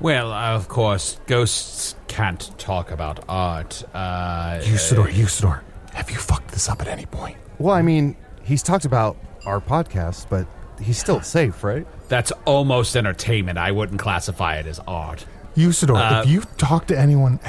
[0.00, 3.82] Well, of course, ghosts can't talk about art.
[3.94, 5.60] Uh, Usidore, Usidore,
[5.94, 7.36] have you fucked this up at any point?
[7.58, 9.16] Well, I mean, he's talked about
[9.46, 10.46] our podcast, but
[10.80, 11.86] he's still safe, right?
[12.08, 13.58] That's almost entertainment.
[13.58, 15.24] I wouldn't classify it as art.
[15.56, 17.40] Usidore, Uh, if you've talked to anyone,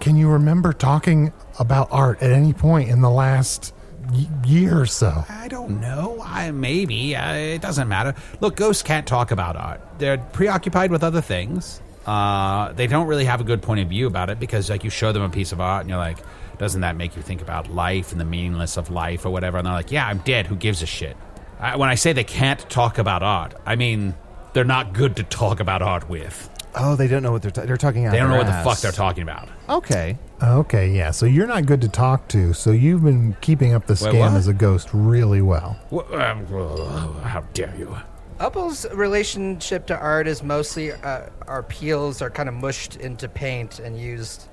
[0.00, 3.75] can you remember talking about art at any point in the last y-
[4.44, 5.24] year or so?
[5.28, 6.20] I don't know.
[6.22, 8.14] I maybe uh, it doesn't matter.
[8.40, 9.80] Look, ghosts can't talk about art.
[9.98, 11.80] They're preoccupied with other things.
[12.06, 14.90] Uh, they don't really have a good point of view about it because, like, you
[14.90, 16.18] show them a piece of art and you're like,
[16.58, 19.66] "Doesn't that make you think about life and the meaningless of life or whatever?" And
[19.66, 20.46] they're like, "Yeah, I'm dead.
[20.46, 21.16] Who gives a shit?"
[21.58, 24.14] I, when I say they can't talk about art, I mean
[24.52, 26.48] They're not good to talk about art with.
[26.78, 28.12] Oh, they don't know what they're ta- they're talking out.
[28.12, 29.48] They don't know their what the fuck they're talking about.
[29.68, 30.18] Okay.
[30.42, 31.10] Okay, yeah.
[31.10, 32.52] So you're not good to talk to.
[32.52, 34.32] So you've been keeping up the Wait, scam what?
[34.32, 35.78] as a ghost really well.
[35.90, 37.96] Wha- um, uh, how dare you?
[38.38, 43.78] Upple's relationship to art is mostly uh, our peels are kind of mushed into paint
[43.78, 44.48] and used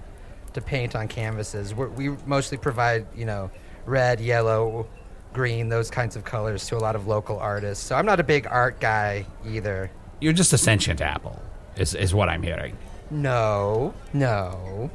[0.54, 1.76] to paint on canvases.
[1.76, 3.52] We're, we mostly provide, you know,
[3.86, 4.88] red, yellow,
[5.34, 7.84] green, those kinds of colors to a lot of local artists.
[7.84, 9.92] So I'm not a big art guy either.
[10.22, 11.42] You're just a sentient apple,
[11.78, 12.78] is, is what I'm hearing.
[13.12, 14.90] No, no.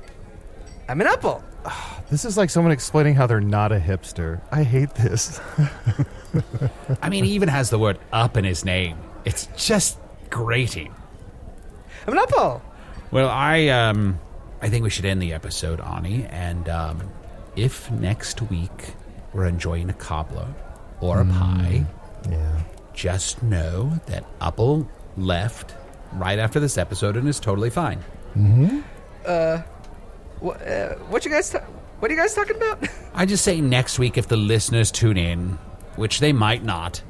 [0.89, 1.43] I'm an apple.
[2.11, 4.41] This is like someone explaining how they're not a hipster.
[4.51, 5.39] I hate this.
[7.03, 8.97] I mean, he even has the word up in his name.
[9.27, 9.99] It's just
[10.31, 10.95] grating.
[12.07, 12.63] I'm an apple.
[13.11, 14.19] Well, I um,
[14.63, 16.27] I think we should end the episode, Arnie.
[16.33, 17.03] And um,
[17.57, 18.95] if next week
[19.35, 20.49] we're enjoying a cobbler
[21.01, 21.85] or a pie,
[22.31, 22.61] Yeah.
[22.95, 25.75] just know that Apple left
[26.13, 27.99] right after this episode and is totally fine.
[28.37, 28.81] Mm-hmm.
[29.27, 29.63] Uh,
[30.41, 31.51] what, uh, what you guys?
[31.51, 31.65] Ta-
[31.99, 32.87] what are you guys talking about?
[33.15, 35.59] I just say next week if the listeners tune in,
[35.97, 37.03] which they might not,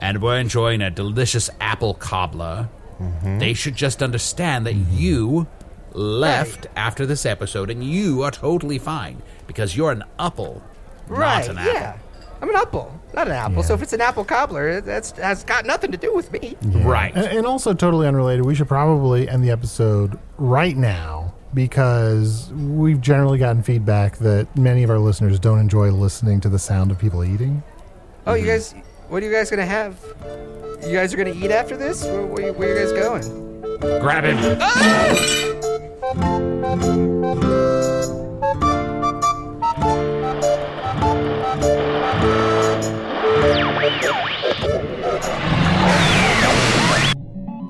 [0.00, 2.68] and we're enjoying a delicious apple cobbler,
[3.00, 3.38] mm-hmm.
[3.38, 4.96] they should just understand that mm-hmm.
[4.96, 5.46] you
[5.92, 10.62] left after this episode and you are totally fine because you're an apple,
[11.08, 11.46] right?
[11.46, 11.72] not an apple.
[11.72, 11.98] Yeah.
[12.40, 13.62] I'm an apple, not an apple.
[13.62, 16.56] So if it's an apple cobbler, that's has got nothing to do with me.
[16.62, 17.14] Right.
[17.14, 23.00] And, and also, totally unrelated, we should probably end the episode right now because we've
[23.00, 26.98] generally gotten feedback that many of our listeners don't enjoy listening to the sound of
[26.98, 27.62] people eating.
[28.26, 28.74] Oh, you guys,
[29.08, 29.98] what are you guys gonna have?
[30.82, 32.04] You guys are gonna eat after this?
[32.04, 33.60] Where, where, where are you guys going?
[34.00, 34.58] Grab him.
[34.60, 35.48] Ah!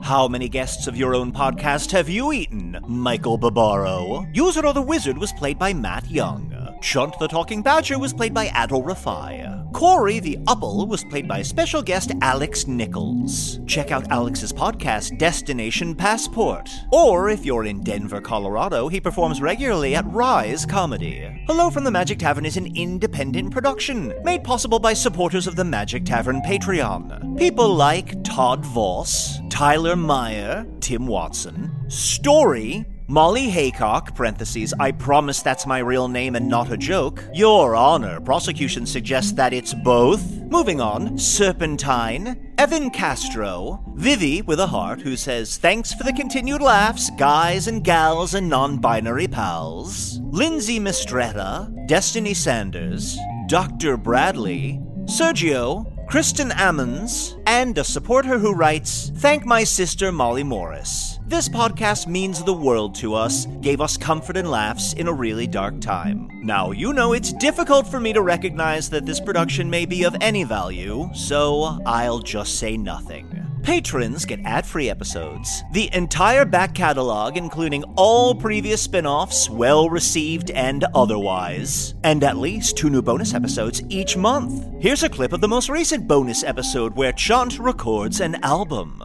[0.08, 4.24] How many guests of your own podcast have you eaten, Michael Barbaro?
[4.32, 6.57] Usidore the Wizard was played by Matt Young.
[6.80, 9.72] Chunt the Talking Badger was played by Adal Rifai.
[9.72, 13.60] Corey the Upple was played by special guest Alex Nichols.
[13.66, 16.70] Check out Alex's podcast, Destination Passport.
[16.92, 21.44] Or if you're in Denver, Colorado, he performs regularly at Rise Comedy.
[21.46, 25.64] Hello from the Magic Tavern is an independent production made possible by supporters of the
[25.64, 27.36] Magic Tavern Patreon.
[27.38, 35.66] People like Todd Voss, Tyler Meyer, Tim Watson, Story, Molly Haycock, parentheses, I promise that's
[35.66, 37.24] my real name and not a joke.
[37.32, 40.22] Your Honor, prosecution suggests that it's both.
[40.42, 46.60] Moving on, Serpentine, Evan Castro, Vivi with a heart who says, Thanks for the continued
[46.60, 50.20] laughs, guys and gals and non binary pals.
[50.24, 53.96] Lindsay Mistretta, Destiny Sanders, Dr.
[53.96, 61.17] Bradley, Sergio, Kristen Ammons, and a supporter who writes, Thank my sister Molly Morris.
[61.28, 65.46] This podcast means the world to us, gave us comfort and laughs in a really
[65.46, 66.30] dark time.
[66.42, 70.16] Now, you know it's difficult for me to recognize that this production may be of
[70.22, 73.46] any value, so I'll just say nothing.
[73.62, 79.90] Patrons get ad free episodes, the entire back catalog, including all previous spin offs, well
[79.90, 84.64] received and otherwise, and at least two new bonus episodes each month.
[84.80, 89.02] Here's a clip of the most recent bonus episode where Chunt records an album.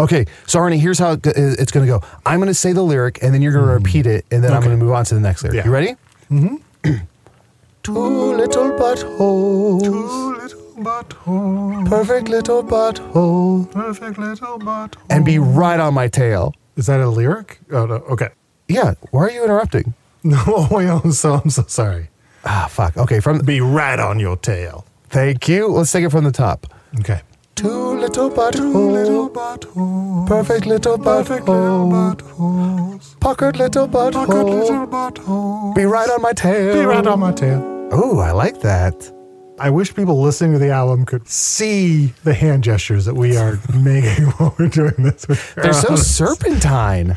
[0.00, 2.02] Okay, so Arnie, here's how it's going to go.
[2.24, 4.52] I'm going to say the lyric, and then you're going to repeat it, and then
[4.52, 5.56] I'm going to move on to the next lyric.
[5.58, 5.64] Yeah.
[5.66, 5.96] You ready?
[6.30, 6.56] Mm-hmm.
[7.82, 9.82] Two little buttholes.
[9.84, 11.86] Two little butthole.
[11.88, 13.70] Perfect little butthole.
[13.70, 15.00] Perfect little butthole.
[15.10, 16.54] And be right on my tail.
[16.76, 17.58] Is that a lyric?
[17.70, 17.94] Oh, no.
[17.96, 18.28] Okay.
[18.68, 19.94] Yeah, why are you interrupting?
[20.22, 20.36] No,
[20.70, 22.10] I'm so, I'm so sorry.
[22.44, 22.94] Ah, fuck.
[22.98, 24.84] Okay, from Be right on your tail.
[25.08, 25.66] thank you.
[25.68, 26.66] Let's take it from the top.
[27.00, 27.22] Okay.
[27.60, 29.30] Two little buttholes.
[29.34, 30.26] Butthole.
[30.26, 32.16] Perfect little Perfect butthole.
[32.16, 33.20] buttholes.
[33.20, 34.86] Puckered little Pocket little butthole.
[34.90, 35.74] butthole.
[35.74, 36.72] Be right on my tail.
[36.72, 37.60] Be right on my tail.
[37.92, 39.12] Oh, I like that.
[39.58, 43.58] I wish people listening to the album could see the hand gestures that we are
[43.74, 45.26] making while we're doing this.
[45.54, 47.14] They're so serpentine.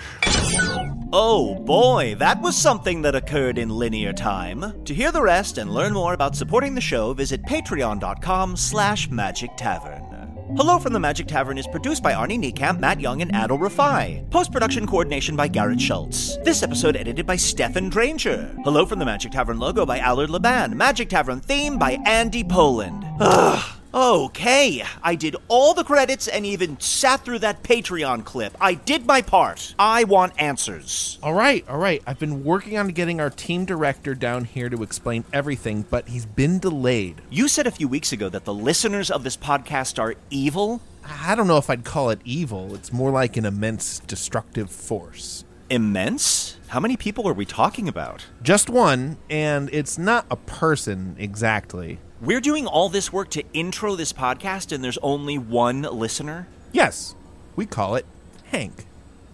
[1.15, 4.83] Oh boy, that was something that occurred in linear time.
[4.83, 9.51] To hear the rest and learn more about supporting the show, visit patreon.com slash magic
[9.55, 10.02] tavern.
[10.49, 14.29] Hello from the Magic Tavern is produced by Arnie Niekamp, Matt Young, and Adal Rifai.
[14.29, 16.37] Post-production coordination by Garrett Schultz.
[16.43, 18.53] This episode edited by Stephen Dranger.
[18.63, 20.77] Hello from the Magic Tavern logo by Allard Laban.
[20.77, 23.03] Magic Tavern theme by Andy Poland.
[23.19, 23.79] Ugh.
[23.95, 28.57] Okay, I did all the credits and even sat through that Patreon clip.
[28.59, 29.75] I did my part.
[29.77, 31.19] I want answers.
[31.21, 32.01] All right, all right.
[32.07, 36.25] I've been working on getting our team director down here to explain everything, but he's
[36.25, 37.21] been delayed.
[37.29, 40.81] You said a few weeks ago that the listeners of this podcast are evil.
[41.05, 42.73] I don't know if I'd call it evil.
[42.73, 45.45] It's more like an immense destructive force.
[45.69, 46.57] Immense?
[46.69, 48.25] How many people are we talking about?
[48.41, 51.99] Just one, and it's not a person exactly.
[52.23, 56.47] We're doing all this work to intro this podcast, and there's only one listener?
[56.71, 57.15] Yes,
[57.57, 58.05] we call it
[58.45, 58.85] Hank.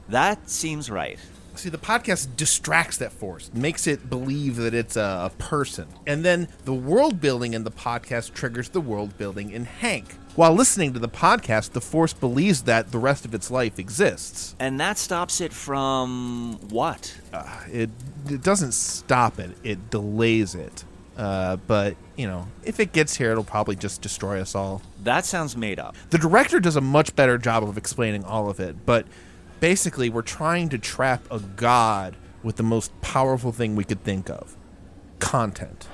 [0.08, 1.20] That seems right.
[1.54, 5.88] See, the podcast distracts that force, makes it believe that it's a, person.
[6.08, 10.16] And then the world building in the podcast triggers the world building in Hank.
[10.34, 14.56] While listening to the podcast, the force believes that the rest of its life exists.
[14.58, 17.16] And that stops it from what?
[17.32, 17.92] Uh, it,
[18.28, 20.86] it doesn't stop it, it delays it.
[21.20, 24.82] Uh, but, you know, if it gets here, it'll probably just destroy us all.
[25.04, 25.98] That sounds made up.
[26.12, 29.06] The director does a much better job of explaining all of it, but
[29.60, 34.30] basically, we're trying to trap a god with the most powerful thing we could think
[34.30, 34.56] of
[35.20, 35.90] content.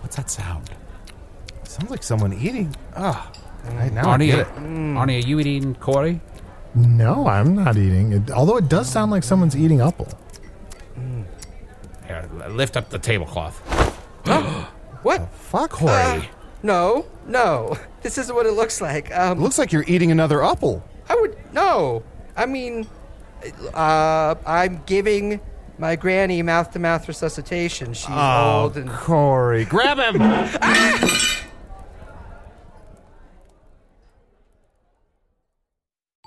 [0.00, 0.70] What's that sound?
[1.62, 2.74] Sounds like someone eating.
[2.96, 3.30] Ah,
[3.64, 4.48] right now I Arnie, get it.
[4.56, 6.20] Arnie, are you eating Corey?
[6.74, 8.12] No, I'm not eating.
[8.12, 10.08] It, although it does sound like someone's eating apple.
[12.06, 13.60] Here, lift up the tablecloth.
[15.02, 15.32] What?
[15.32, 15.82] Fuck.
[15.82, 16.22] Uh,
[16.62, 17.76] no, no.
[18.02, 19.14] This isn't what it looks like.
[19.14, 20.82] Um, Looks like you're eating another apple.
[21.06, 22.02] I would no.
[22.34, 22.86] I mean,
[23.74, 25.38] uh, I'm giving
[25.78, 27.92] my granny mouth-to-mouth resuscitation.
[27.92, 30.16] She's Oh, old and Corey, grab him.